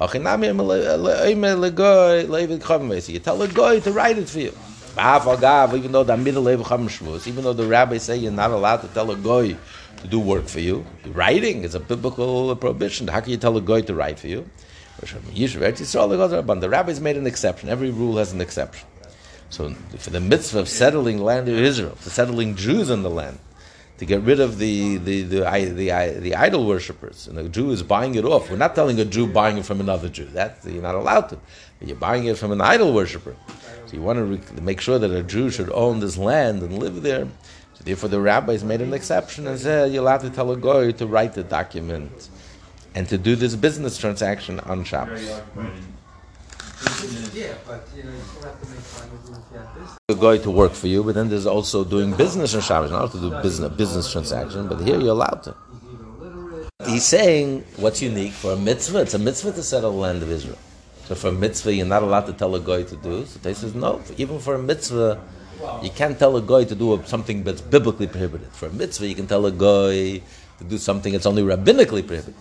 [0.00, 0.42] You tell
[3.42, 4.52] a guy to write it for you.
[4.96, 9.16] Even though the middle even though the rabbis say you're not allowed to tell a
[9.16, 9.56] guy
[9.96, 13.06] to do work for you, writing is a biblical prohibition.
[13.08, 14.50] How can you tell a guy to write for you?
[15.00, 17.68] The rabbis made an exception.
[17.68, 18.86] Every rule has an exception.
[19.50, 23.38] So for the mitzvah of settling land of Israel, for settling Jews in the land,
[23.98, 27.70] to get rid of the the the, the, the, the idol worshippers, and the Jew
[27.70, 28.50] is buying it off.
[28.50, 30.26] We're not telling a Jew buying it from another Jew.
[30.26, 31.38] That you're not allowed to.
[31.80, 33.36] You're buying it from an idol worshipper.
[33.86, 36.78] So you want to re- make sure that a Jew should own this land and
[36.78, 37.28] live there.
[37.74, 40.92] So therefore, the rabbis made an exception and said you're allowed to tell a goy
[40.92, 42.30] to write the document
[42.94, 45.42] and to do this business transaction on Shabbos.
[46.84, 48.20] Very occupied Yeah, but you know, you
[50.10, 52.90] still have to work for you, but then there's also doing business on Shabbos.
[52.90, 55.54] Not to do business business transaction, but here you're allowed to.
[56.80, 56.92] He's.
[56.92, 59.00] He's saying what's unique for a mitzvah.
[59.02, 60.58] It's a mitzvah to settle the land of Israel.
[61.06, 63.26] So for a mitzvah, you're not allowed to tell a guy to do.
[63.26, 64.02] So they says no.
[64.16, 65.20] Even for a mitzvah,
[65.82, 68.48] you can't tell a guy to do something that's biblically prohibited.
[68.52, 70.22] For a mitzvah, you can tell a guy
[70.58, 72.34] to do something that's only rabbinically prohibited.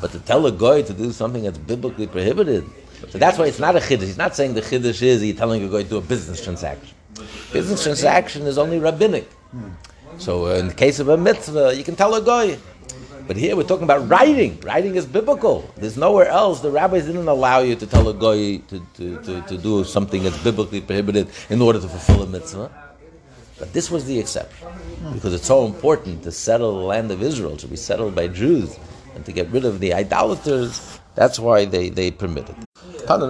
[0.00, 2.64] But to tell a guy to do something that's biblically prohibited,
[3.08, 4.02] so that's why it's not a chiddush.
[4.02, 6.94] He's not saying the chiddush is he's telling guy to do a business transaction.
[7.52, 9.28] Business transaction is only rabbinic.
[10.18, 12.58] So in the case of a mitzvah, you can tell a guy.
[13.26, 14.60] But here we're talking about writing.
[14.60, 15.72] Writing is biblical.
[15.76, 16.60] There's nowhere else.
[16.60, 20.22] The rabbis didn't allow you to tell a guy to, to, to, to do something
[20.22, 22.70] that's biblically prohibited in order to fulfill a mitzvah.
[23.58, 24.68] But this was the exception.
[25.14, 28.78] Because it's so important to settle the land of Israel, to be settled by Jews,
[29.14, 30.98] and to get rid of the idolaters.
[31.14, 32.56] That's why they, they permitted.
[33.06, 33.26] Tana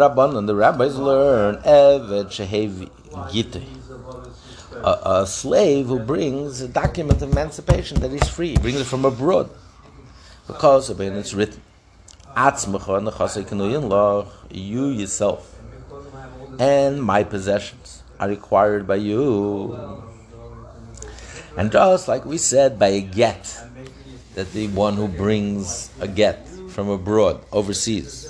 [0.46, 2.88] the rabbis learn Evet Shehev
[3.30, 3.84] Yitei
[4.84, 8.84] a, a slave who brings a document of emancipation that he's free, he brings it
[8.84, 9.50] from abroad.
[10.46, 11.62] Because I mean, it's written,
[14.50, 15.54] you yourself
[16.58, 20.02] and my possessions are required by you.
[21.56, 23.58] And just like we said, by a get,
[24.34, 28.23] that the one who brings a get from abroad, overseas,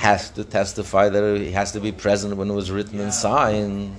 [0.00, 3.94] has to testify that he has to be present when it was written and signed.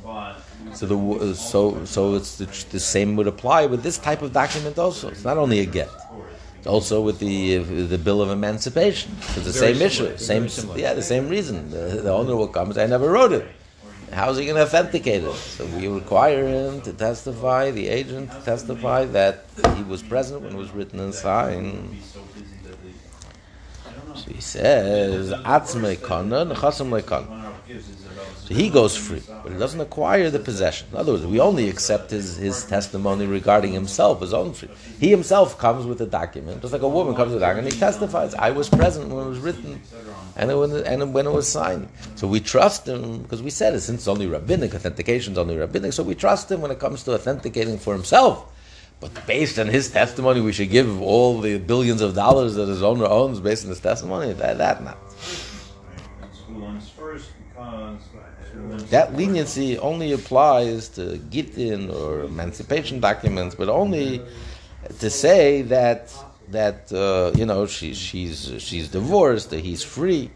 [0.74, 4.80] So the so so it's the, the same would apply with this type of document
[4.80, 5.10] also.
[5.10, 5.90] It's not only a get.
[6.58, 7.58] It's also with the
[7.94, 9.12] the bill of emancipation.
[9.36, 10.44] It's the same issue, same
[10.76, 11.70] yeah, the same reason.
[11.70, 13.46] The, the owner will come and say, "I never wrote it."
[14.12, 15.34] How's he going to authenticate it?
[15.34, 19.46] So we require him to testify, the agent to testify that
[19.78, 21.96] he was present when it was written and signed.
[24.34, 27.28] He says, "Atzmei kana, nechasim lekana."
[28.46, 30.88] So he goes free, but he doesn't acquire the possession.
[30.91, 34.70] In other words, we only accept his, his testimony regarding himself, his own free.
[35.00, 37.80] He himself comes with a document, just like a woman comes with a document, he
[37.80, 39.82] testifies, I was present when it was written
[40.36, 41.88] and, when, and when it was signed.
[42.15, 45.56] So we trust him, because we said it, since it's only rabbinic, authentication is only
[45.56, 48.52] rabbinic, so we trust him when it comes to authenticating for himself.
[49.02, 52.84] But based on his testimony, we should give all the billions of dollars that his
[52.84, 54.32] owner owns based on his testimony?
[54.34, 54.98] That, that not.
[58.90, 64.22] That leniency only applies to Gittin or emancipation documents, but only
[65.00, 66.14] to say that
[66.50, 70.30] that uh, you know she, she's she's divorced, that he's free.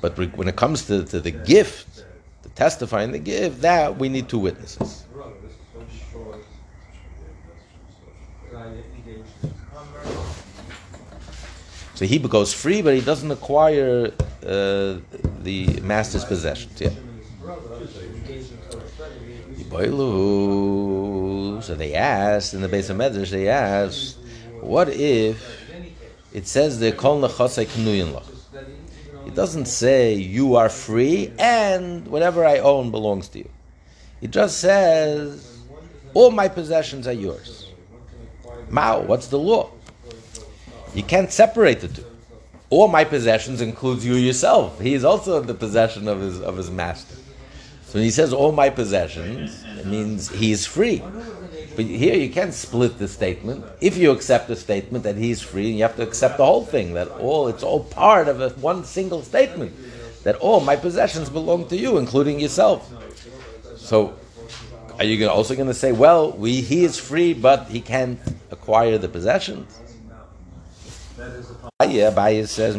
[0.00, 1.87] But when it comes to, to the gift,
[2.58, 5.04] to testifying they give, that we need two witnesses.
[11.94, 14.12] So he goes free, but he doesn't acquire
[14.46, 14.98] uh,
[15.42, 16.80] the master's possessions.
[16.80, 16.90] Yeah.
[21.60, 23.30] So they asked in the base of Medrash.
[23.30, 24.18] They asked,
[24.60, 25.36] "What if
[26.32, 28.37] it says they call the kol knuyin lach?"
[29.28, 33.50] It doesn't say you are free and whatever I own belongs to you.
[34.22, 35.58] It just says
[36.14, 37.70] all my possessions are yours.
[38.70, 39.70] Mao, what's the law?
[40.94, 42.04] You can't separate the two.
[42.70, 44.80] All my possessions includes you yourself.
[44.80, 47.14] He is also the possession of his of his master.
[47.84, 51.02] So when he says all my possessions, it means he is free.
[51.78, 53.64] But here you can't split the statement.
[53.80, 56.94] If you accept the statement that he's free, you have to accept the whole thing.
[56.94, 59.76] That all it's all part of a, one single statement.
[60.24, 62.92] That all my possessions belong to you, including yourself.
[63.76, 64.18] So
[64.98, 68.18] are you also going to say, well, we, he is free, but he can't
[68.50, 69.78] acquire the possessions?
[71.78, 72.74] Ah, yeah, Abaye says,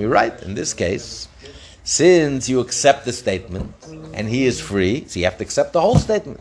[0.00, 0.42] You're right.
[0.42, 1.28] In this case,
[1.84, 3.72] since you accept the statement
[4.12, 6.40] and he is free, so you have to accept the whole statement.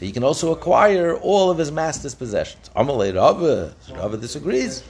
[0.00, 2.70] So you can also acquire all of his master's possessions.
[2.74, 4.82] Amalei Rava, Rava disagrees.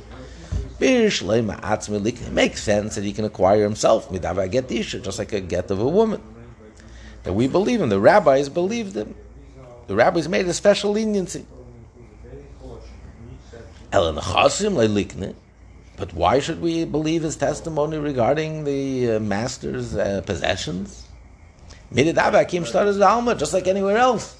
[0.78, 6.22] It makes sense that he can acquire himself, just like a get of a woman.
[7.24, 7.88] That we believe him.
[7.88, 9.16] The rabbis believed him.
[9.88, 11.44] The rabbis made a special leniency.
[15.96, 21.08] But why should we believe his testimony regarding the uh, master's uh, possessions?
[23.40, 24.36] Just like anywhere else.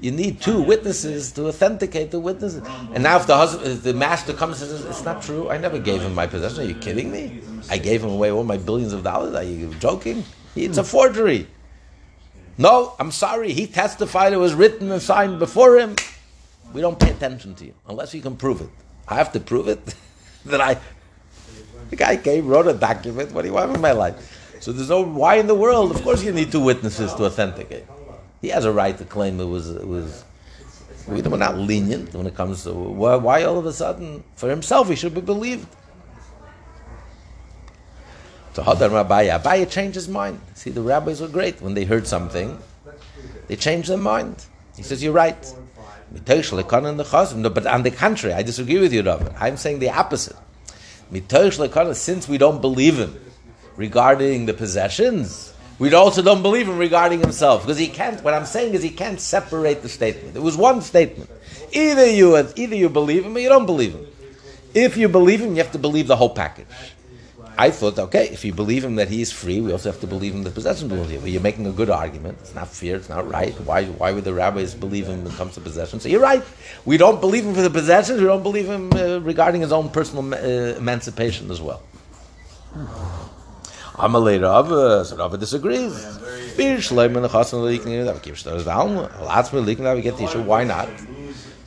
[0.00, 2.62] You need two witnesses to authenticate the witnesses.
[2.92, 5.50] And now, if the husband, if the master comes and says, "It's not true.
[5.50, 7.40] I never gave him my possession." Are you kidding me?
[7.68, 9.34] I gave him away all my billions of dollars.
[9.34, 10.24] Are you joking?
[10.54, 11.48] It's a forgery.
[12.56, 13.52] No, I'm sorry.
[13.52, 15.96] He testified it was written and signed before him.
[16.72, 18.70] We don't pay attention to you unless you can prove it.
[19.06, 19.94] I have to prove it
[20.46, 20.78] that I
[21.90, 23.32] The guy came, wrote a document.
[23.32, 24.16] What do you want in my life?
[24.60, 25.90] So there's no why in the world.
[25.90, 27.84] Of course, you need two witnesses to authenticate.
[28.40, 30.24] He has a right to claim it was it was.
[31.06, 34.50] We we're not lenient when it comes to why, why all of a sudden for
[34.50, 35.66] himself he should be believed.
[38.52, 40.40] So Hadar Rabbi Abaye changed his mind.
[40.54, 42.58] See, the rabbis were great when they heard something,
[43.46, 44.44] they changed their mind.
[44.76, 45.54] He says, "You're right."
[46.10, 49.32] But on the contrary, I disagree with you, Rabbi.
[49.38, 50.36] I'm saying the opposite.
[51.94, 53.18] Since we don't believe him
[53.76, 58.22] regarding the possessions, we also don't believe him regarding himself because he can't.
[58.24, 60.36] What I'm saying is he can't separate the statement.
[60.36, 61.30] It was one statement.
[61.72, 64.06] Either you, either you believe him or you don't believe him.
[64.74, 66.66] If you believe him, you have to believe the whole package.
[67.60, 70.06] I thought, okay, if you believe him that he is free, we also have to
[70.06, 71.18] believe him that possession belongs you.
[71.18, 72.38] But you're making a good argument.
[72.40, 72.94] It's not fair.
[72.94, 73.52] It's not right.
[73.62, 75.98] Why, why would the rabbis believe him when it comes to possession?
[75.98, 76.44] So you're right.
[76.84, 78.20] We don't believe him for the possessions.
[78.20, 81.82] We don't believe him uh, regarding his own personal uh, emancipation as well.
[83.98, 85.92] Amalei Rav, uh, so Rav disagrees.
[90.46, 90.88] Why not?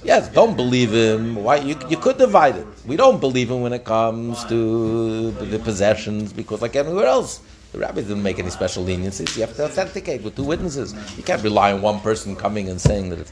[0.04, 1.36] Yes, don't believe him.
[1.36, 2.68] Why you, you could divide it.
[2.88, 7.42] We don't believe him when it comes to the possessions because, like everywhere else,
[7.74, 9.36] the rabbis didn't make any special leniencies.
[9.36, 10.96] You have to authenticate with two witnesses.
[11.18, 13.32] You can't rely on one person coming and saying that it's.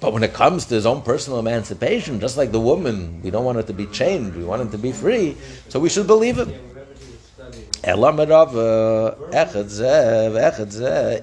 [0.00, 3.44] But when it comes to his own personal emancipation, just like the woman, we don't
[3.44, 4.34] want her to be chained.
[4.34, 5.36] We want him to be free.
[5.68, 6.54] So we should believe him.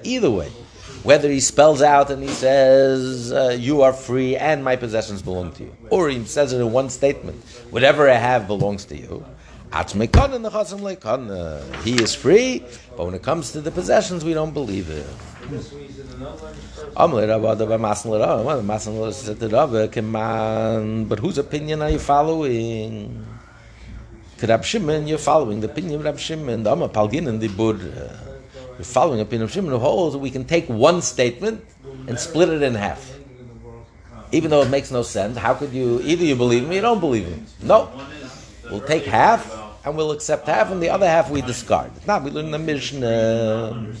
[0.04, 0.50] Either way
[1.02, 5.52] whether he spells out and he says, uh, You are free and my possessions belong
[5.52, 9.24] to you, or he says it in one statement, Whatever I have belongs to you.
[11.84, 12.64] He is free,
[12.96, 15.06] but when it comes to the possessions, we don't believe it.
[21.08, 23.24] But whose opinion are you following?
[24.46, 26.62] Rab Shimon, you're following the opinion of Rab Shimon.
[26.62, 27.80] The Amma Palgin and the Bud.
[27.80, 28.12] Uh,
[28.76, 31.64] you're following opinion of Shimon who holds we can take one statement
[32.06, 33.18] and split it in half.
[34.30, 36.80] Even though it makes no sense, how could you, either you believe me or you
[36.82, 37.42] don't believe me?
[37.62, 37.90] No.
[38.70, 39.50] We'll take half
[39.84, 41.90] and we'll accept half and the other half we discard.
[42.06, 43.94] Now we learn the Mishnah.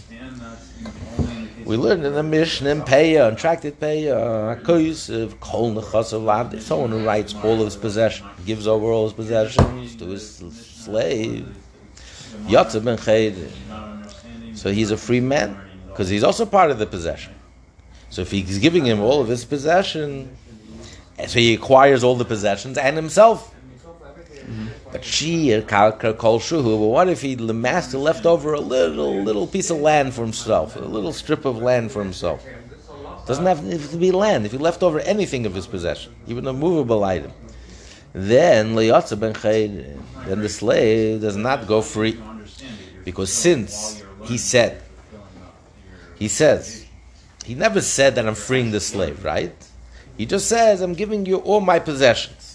[1.68, 7.04] We learned in the Mishnah in Peah, in Tractate Yosef, Kol Nechasav Lavdi, someone who
[7.04, 11.46] writes all of his possessions, gives over all his possessions to his slave.
[12.46, 12.96] Yatza ben.
[14.56, 15.58] So he's a free man
[15.88, 17.34] because he's also part of the possession.
[18.08, 20.34] So if he's giving him all of his possession,
[21.18, 23.54] so he acquires all the possessions and himself.
[24.90, 26.80] But she kol shuhu.
[26.80, 30.22] But what if he the master left over a little little piece of land for
[30.22, 32.44] himself, a little strip of land for himself?
[33.26, 34.46] Doesn't have to be land.
[34.46, 37.32] If he left over anything of his possession, even a movable item,
[38.14, 39.34] then ben
[40.26, 42.18] then the slave does not go free,
[43.04, 44.82] because since he said.
[46.18, 46.84] He says,
[47.44, 49.54] he never said that I'm freeing the slave, right?
[50.16, 52.47] He just says, I'm giving you all my possessions.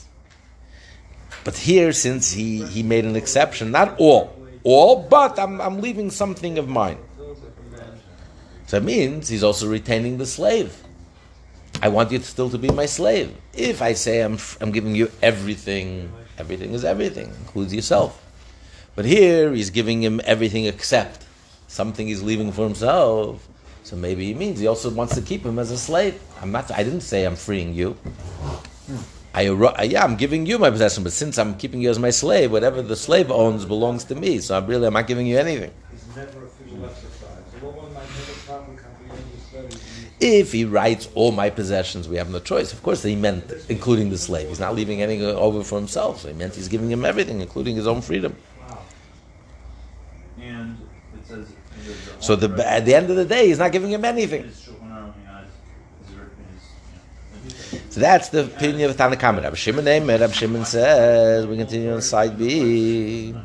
[1.44, 4.34] But here, since he, he made an exception, not all,
[4.64, 6.98] all, but I'm, I'm leaving something of mine.
[8.68, 10.82] So it means he's also retaining the slave.
[11.82, 13.36] I want you still to be my slave.
[13.54, 18.20] If I say I'm, I'm giving you everything, everything is everything, includes yourself.
[18.96, 21.26] But here he's giving him everything except
[21.68, 23.48] something he's leaving for himself.
[23.84, 26.22] So maybe he means he also wants to keep him as a slave.
[26.41, 26.72] I'm not.
[26.72, 27.98] I didn't say I'm freeing you.
[29.34, 29.42] I,
[29.84, 32.82] yeah, I'm giving you my possession, but since I'm keeping you as my slave, whatever
[32.82, 34.40] the slave owns belongs to me.
[34.40, 35.72] So I'm really, I'm not giving you anything.
[40.20, 42.72] If he writes all my possessions, we have no choice.
[42.72, 44.50] Of course, he meant including the slave.
[44.50, 46.22] He's not leaving anything over for himself.
[46.22, 48.36] So he meant he's giving him everything, including his own freedom.
[50.40, 50.78] And
[51.18, 51.54] it says
[52.20, 54.50] so the, at the end of the day, he's not giving him anything.
[57.94, 59.44] So that's the opinion of Tanna Kamma.
[59.44, 63.36] Rabbi Shimon Rabbi Shimon says, we continue on side B.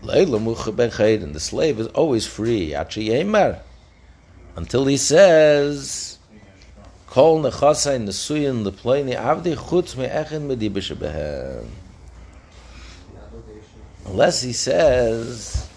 [0.00, 2.72] And the slave is always free.
[2.72, 6.20] Until he says,
[7.08, 11.66] Kol nechasai nesuyin leploini avdi chutz me'echin medibisha
[14.06, 15.68] Unless he says,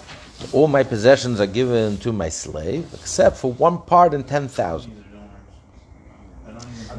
[0.53, 5.05] all my possessions are given to my slave, except for one part in 10,000.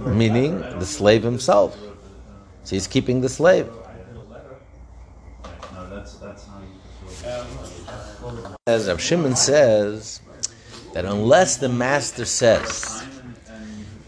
[0.06, 1.76] Meaning the slave himself.
[2.64, 3.68] So he's keeping the slave.
[8.66, 10.20] As Rav Shimon says,
[10.92, 13.04] that unless the master says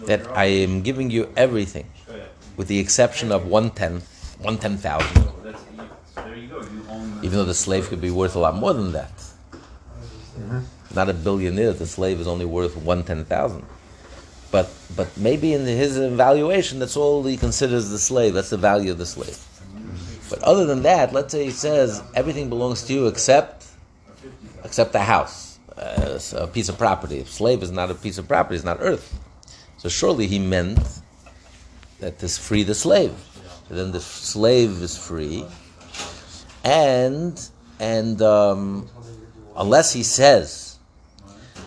[0.06, 1.86] that I am giving you everything,
[2.56, 5.28] with the exception of one tenth, one ten thousand,
[7.22, 9.12] even though the slave could be worth a lot more than that.
[10.94, 13.64] Not a billionaire, the slave is only worth one ten thousand.
[14.50, 18.34] But but maybe in his evaluation, that's all he considers the slave.
[18.34, 19.38] That's the value of the slave.
[20.28, 23.66] But other than that, let's say he says everything belongs to you except
[24.64, 27.24] except the house, uh, a piece of property.
[27.24, 29.18] Slave is not a piece of property; it's not earth.
[29.78, 30.80] So surely he meant
[32.00, 33.14] that to free the slave.
[33.68, 35.44] And then the slave is free,
[36.64, 37.40] and
[37.78, 38.88] and um,
[39.56, 40.78] unless he says,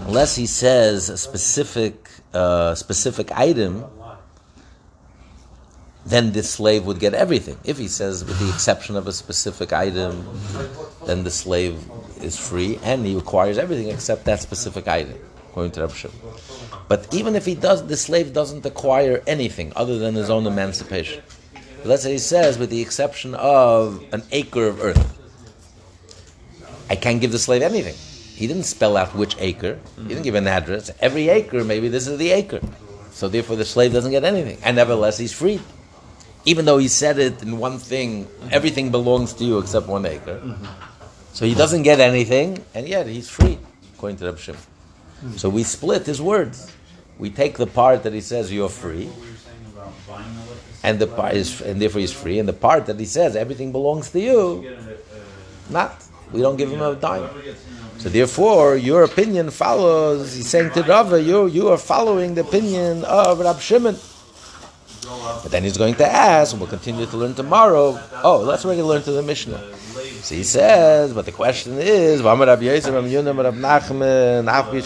[0.02, 2.03] unless he says a specific
[2.34, 3.86] uh, specific item,
[6.06, 7.58] then the slave would get everything.
[7.64, 10.28] If he says, with the exception of a specific item,
[11.06, 11.80] then the slave
[12.22, 15.18] is free and he acquires everything except that specific item,
[15.50, 16.18] according to Rav Shimon.
[16.88, 21.24] But even if he does, the slave doesn't acquire anything other than his own emancipation.
[21.86, 25.20] Let's say he says, with the exception of an acre of earth,
[26.90, 27.96] I can't give the slave anything.
[28.36, 29.80] He didn't spell out which acre.
[29.96, 30.24] He didn't mm-hmm.
[30.24, 30.92] give an address.
[31.00, 32.62] Every acre, maybe this is the acre.
[33.12, 34.58] So therefore, the slave doesn't get anything.
[34.64, 35.62] And nevertheless, he's freed.
[36.46, 38.50] Even though he said it in one thing, mm-hmm.
[38.52, 40.40] everything belongs to you except one acre.
[40.40, 40.66] Mm-hmm.
[41.34, 43.58] So he doesn't get anything, and yet he's free,
[43.96, 44.62] according to Reb Shimon.
[45.38, 46.72] So we split his words.
[47.18, 50.80] We take the part that he says you're free, what you're saying about buying electricity.
[50.84, 53.72] and the part is, and therefore he's free, and the part that he says everything
[53.72, 56.04] belongs to you, uh, not.
[56.32, 57.30] We don't give him a dime.
[58.04, 60.36] So therefore, your opinion follows.
[60.36, 63.96] He's saying to Rava, you you are following the opinion of Rab Shimon.
[65.42, 67.98] But then he's going to ask, and we'll continue to learn tomorrow.
[68.22, 69.58] Oh, let's already learn to the Mishnah.
[70.20, 74.80] So he says, but the question is, Rabbi Yosef, Rabbi Yonah, Rabbi Nachman, Rabbi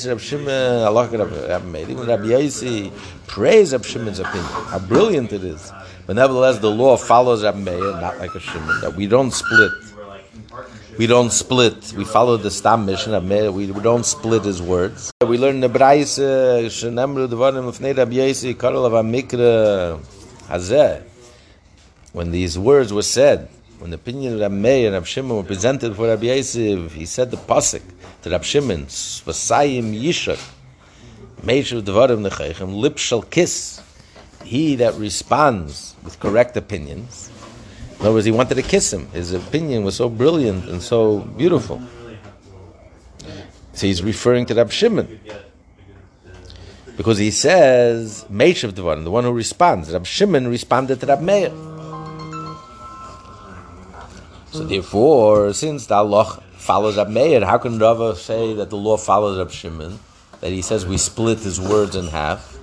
[0.00, 2.90] Rabbi Shimon, Rabbi
[3.26, 5.72] praise Rabbi Shimon's opinion, how brilliant it is.
[6.06, 9.72] But nevertheless, the law follows Rabbi Meir, not like a Shimon, that we don't split.
[9.94, 10.85] we're like in partnership.
[10.98, 11.92] We don't split.
[11.94, 13.52] We follow the Stam Meir.
[13.52, 15.12] We don't split his words.
[15.20, 18.88] We learn the Braise, Shenemru Lefnei Rabbi Yossi, Karol
[20.48, 21.02] Hazeh.
[22.12, 25.42] When these words were said, when the opinion of Rabbi Meir and Rabbi Shimon were
[25.42, 27.82] presented for Rabbi Yosef, he said the pasuk
[28.22, 30.40] to Rabbi Shimon, Svasayim Yishak,
[31.42, 33.82] Meishav Devarim Nechechem, lip shall kiss.
[34.44, 37.30] He that responds with correct opinions.
[37.98, 39.08] In other words, he wanted to kiss him.
[39.10, 41.80] His opinion was so brilliant and so beautiful.
[43.72, 45.20] So he's referring to Rab Shimon.
[46.96, 49.92] Because he says, Meishav Devarim, the one who responds.
[49.92, 51.50] Rab Shimon responded to Rab Meir.
[54.50, 58.96] So therefore, since the Allah follows Rab Meir, how can Rava say that the law
[58.96, 59.98] follows Rab Shimon?
[60.40, 62.55] That he says we split his words in half?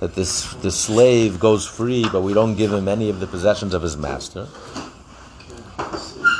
[0.00, 3.74] That this, the slave goes free, but we don't give him any of the possessions
[3.74, 4.48] of his master?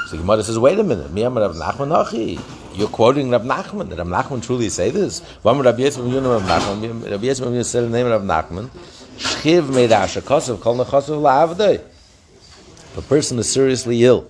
[0.08, 2.40] So Gemara says, wait a minute, Mi amar Rav Nachman Achi.
[2.74, 3.88] You're quoting Rav Nachman.
[3.88, 5.20] Did Rav Nachman truly say this?
[5.44, 7.10] V'amar Rav Yisrael ben Rav Nachman.
[7.10, 8.70] Rav Yisrael ben said the name of Rav Nachman.
[9.18, 11.74] Shchiv made kosav kol nechosav la'avdei.
[11.74, 14.28] If a person is seriously ill,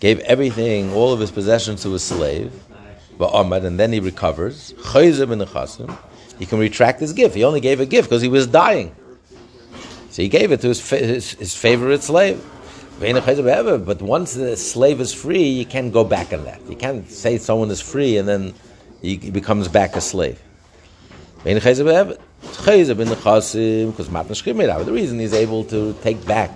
[0.00, 2.52] gave everything, all of his possessions to a slave,
[3.18, 5.96] va'amad, and then he recovers, chayzer ben nechosim,
[6.38, 7.34] he can retract his gift.
[7.34, 8.94] He only gave a gift because he was dying.
[10.10, 12.44] So he gave it to his, fa- his, his favorite slave.
[13.00, 16.60] But once the slave is free, you can't go back on that.
[16.68, 18.54] You can't say someone is free and then
[19.02, 20.40] he he becomes back a slave.
[21.42, 21.84] Because the
[24.92, 26.50] reason he's able to take back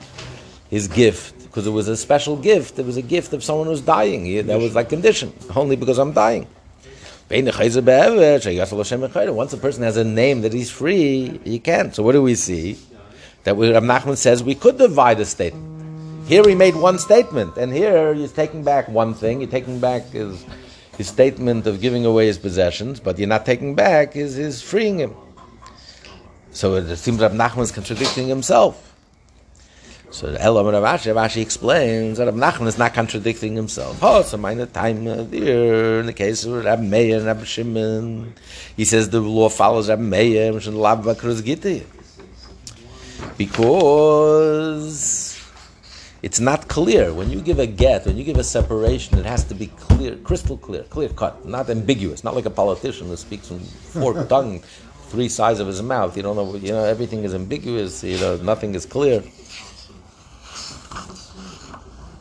[0.71, 3.81] his gift, because it was a special gift, it was a gift of someone who's
[3.81, 4.47] dying.
[4.47, 6.47] That was like condition, only because I'm dying.
[7.31, 7.47] Once
[9.53, 11.95] a person has a name that he's free, he can't.
[11.95, 12.79] So what do we see?
[13.45, 16.27] That Rav Nachman says we could divide a statement.
[16.27, 19.41] Here he made one statement, and here he's taking back one thing.
[19.41, 20.45] You're taking back his,
[20.97, 25.15] his statement of giving away his possessions, but you're not taking back his freeing him.
[26.53, 28.88] So it seems Rav Nachman is contradicting himself.
[30.11, 33.99] So the Elam Rav Ashi, Rav Ashi explains that Rav Nachman is not contradicting himself.
[34.03, 38.33] Oh, so minor time there in the case of Rav Meir and Rav Shimon,
[38.75, 41.85] he says the law follows Rav Meir, which is Lav Bakruz Gitti.
[43.37, 45.39] Because
[46.23, 47.13] it's not clear.
[47.13, 50.17] When you give a get, when you give a separation, it has to be clear,
[50.17, 54.63] crystal clear, clear cut, not ambiguous, not like a politician who speaks from forked tongue,
[55.09, 56.17] three sides of his mouth.
[56.17, 59.23] You don't know, you know, everything is ambiguous, you know, nothing is clear.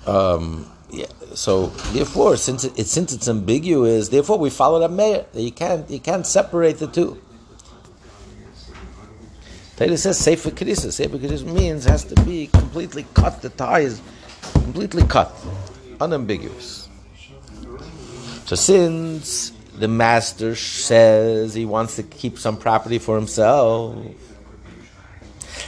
[0.08, 5.26] Um, yeah, so therefore, since it, since it's ambiguous, therefore we follow that Meir.
[5.34, 7.22] You can't you can't separate the two.
[9.76, 10.91] Taylor says Sefer Kedisa.
[10.91, 14.01] Sefer Kedisa means has to be completely cut the ties,
[14.53, 15.34] completely completely cut,
[15.99, 16.89] unambiguous.
[18.45, 24.16] So since the master says he wants to keep some property for himself, and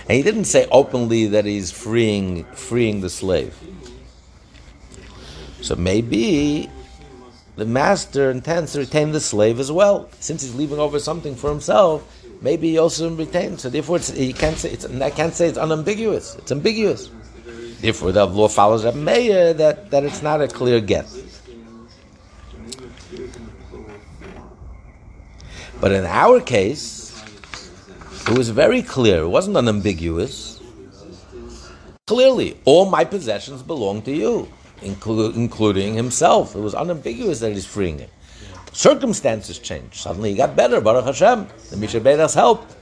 [0.08, 3.56] he didn't say openly that he's freeing freeing the slave.
[5.62, 6.70] So maybe
[7.56, 11.50] the master intends to retain the slave as well, since he's leaving over something for
[11.50, 12.04] himself.
[12.42, 13.64] Maybe he also retains.
[13.64, 14.86] So therefore, he can't say it's.
[14.86, 16.36] I can't say it's unambiguous.
[16.36, 17.10] It's ambiguous.
[17.82, 21.08] Therefore, the law follows a Meir that, that it's not a clear get.
[25.80, 27.22] But in our case,
[28.28, 29.24] it was very clear.
[29.24, 30.62] It wasn't unambiguous.
[32.06, 34.52] Clearly, all my possessions belong to you,
[34.82, 36.56] inclu- including himself.
[36.56, 38.10] It was unambiguous that he's freeing him.
[38.72, 39.96] Circumstances changed.
[39.96, 40.80] Suddenly he got better.
[40.82, 41.48] Baruch Hashem.
[41.70, 42.76] The Mi Sheberach helped.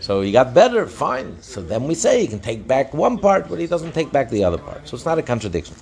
[0.00, 1.40] So he got better, fine.
[1.42, 4.30] So then we say he can take back one part, but he doesn't take back
[4.30, 4.88] the other part.
[4.88, 5.76] So it's not a contradiction.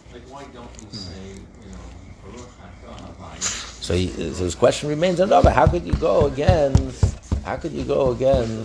[3.80, 5.50] So, he, so his question remains another.
[5.50, 6.74] How could you go again?
[7.44, 8.62] How could you go again?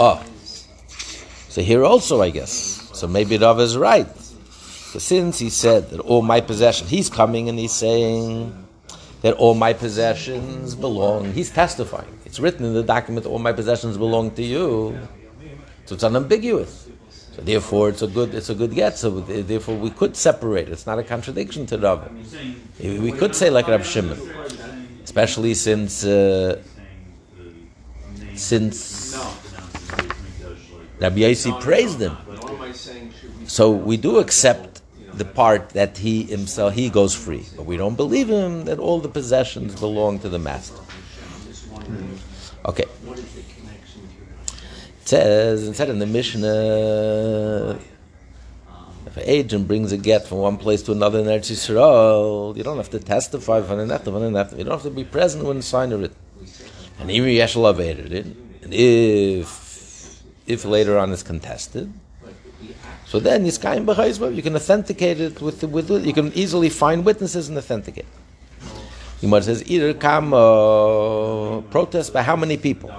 [0.00, 0.24] Oh.
[1.48, 2.50] So here also, I guess.
[2.94, 4.08] So maybe Rav is right.
[4.96, 8.66] So since he said that all my possessions, he's coming and he's saying
[9.20, 11.34] that all my possessions belong.
[11.34, 12.18] He's testifying.
[12.24, 14.98] It's written in the document, all my possessions belong to you.
[15.84, 16.88] So it's unambiguous.
[17.34, 18.96] So therefore, it's a good, it's a good get.
[18.96, 20.70] So therefore, we could separate.
[20.70, 22.10] It's not a contradiction to Rav.
[22.80, 24.18] We could say like Rav Shimon,
[25.04, 26.62] especially since uh,
[28.34, 29.14] since
[31.00, 32.16] Rabbi Yossi praised him.
[33.46, 34.75] So we do accept
[35.16, 39.00] the part that he himself he goes free, but we don't believe him that all
[39.00, 40.80] the possessions belong to the master.
[42.64, 42.84] Okay.
[45.00, 47.78] It says, said in the Mishnah,
[49.06, 52.64] if an agent brings a get from one place to another in Eretz Yisrael, you
[52.64, 54.56] don't have to testify for an after, an after.
[54.56, 56.12] You don't have to be present when the signer it.
[56.98, 58.26] And even Yeshua evaded it.
[58.62, 61.92] And if if later on it's contested,
[63.06, 63.88] so then you can
[64.56, 68.04] authenticate it with, with you can easily find witnesses and authenticate.
[69.20, 72.92] Gemara says, either come uh, protest by how many people?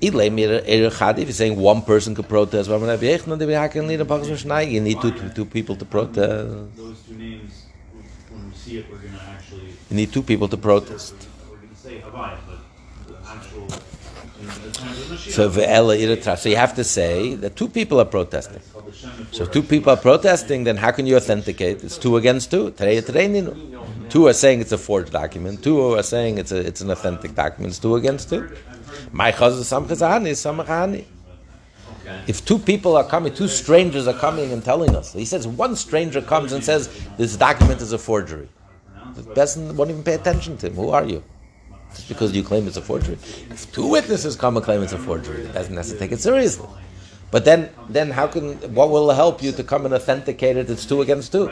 [0.00, 0.90] If you're
[1.30, 2.78] saying one person could protest, you
[4.80, 6.76] need two, two, two people to protest.
[6.76, 7.66] Those two names,
[8.30, 9.68] when we see it, we're going to actually.
[9.90, 11.14] You need two people to protest.
[11.48, 12.58] We're going to say Havai, but
[13.06, 13.68] the actual.
[15.28, 15.50] So.
[15.50, 18.60] So you have to say that two people are protesting.
[19.30, 21.82] So two people are protesting, then how can you authenticate?
[21.84, 22.70] It's two against two.
[24.08, 25.62] Two are saying it's a forged document.
[25.62, 27.70] Two are saying it's a, it's an authentic document.
[27.70, 28.50] It's two against two.
[29.10, 29.32] My.
[32.26, 35.12] If two people are coming, two strangers are coming and telling us.
[35.12, 38.48] He says one stranger comes and says this document is a forgery.
[39.14, 40.74] The person won't even pay attention to him.
[40.74, 41.22] Who are you?
[41.94, 43.14] Just because you claim it's a forgery.
[43.50, 46.20] If two witnesses come and claim it's a forgery, it doesn't have to take it
[46.20, 46.68] seriously.
[47.30, 50.68] But then, then how can what will help you to come and authenticate it?
[50.68, 51.50] It's two against two.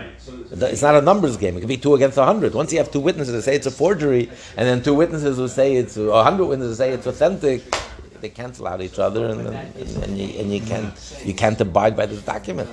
[0.50, 1.56] It's not a numbers game.
[1.56, 2.52] It could be two against a hundred.
[2.52, 4.28] Once you have two witnesses that say it's a forgery,
[4.58, 7.62] and then two witnesses who say it's a hundred witnesses say it's authentic,
[8.20, 10.92] they cancel out each other, and, and, and, you, and you can't
[11.24, 12.68] you can't abide by this document.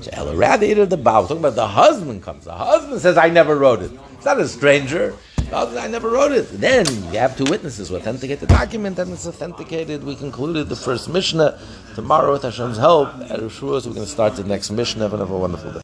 [0.00, 1.22] So, rather, the bow.
[1.22, 2.46] Talking about the husband comes.
[2.46, 5.14] The husband says, "I never wrote it." It's not a stranger.
[5.52, 6.48] I never wrote it.
[6.60, 10.04] Then you have two witnesses who authenticate the document, and it's authenticated.
[10.04, 11.58] We concluded the first Mishnah.
[11.94, 15.08] Tomorrow, with Hashem's help, at Rishuas, we're going to start the next Mishnah.
[15.08, 15.78] Have a wonderful day.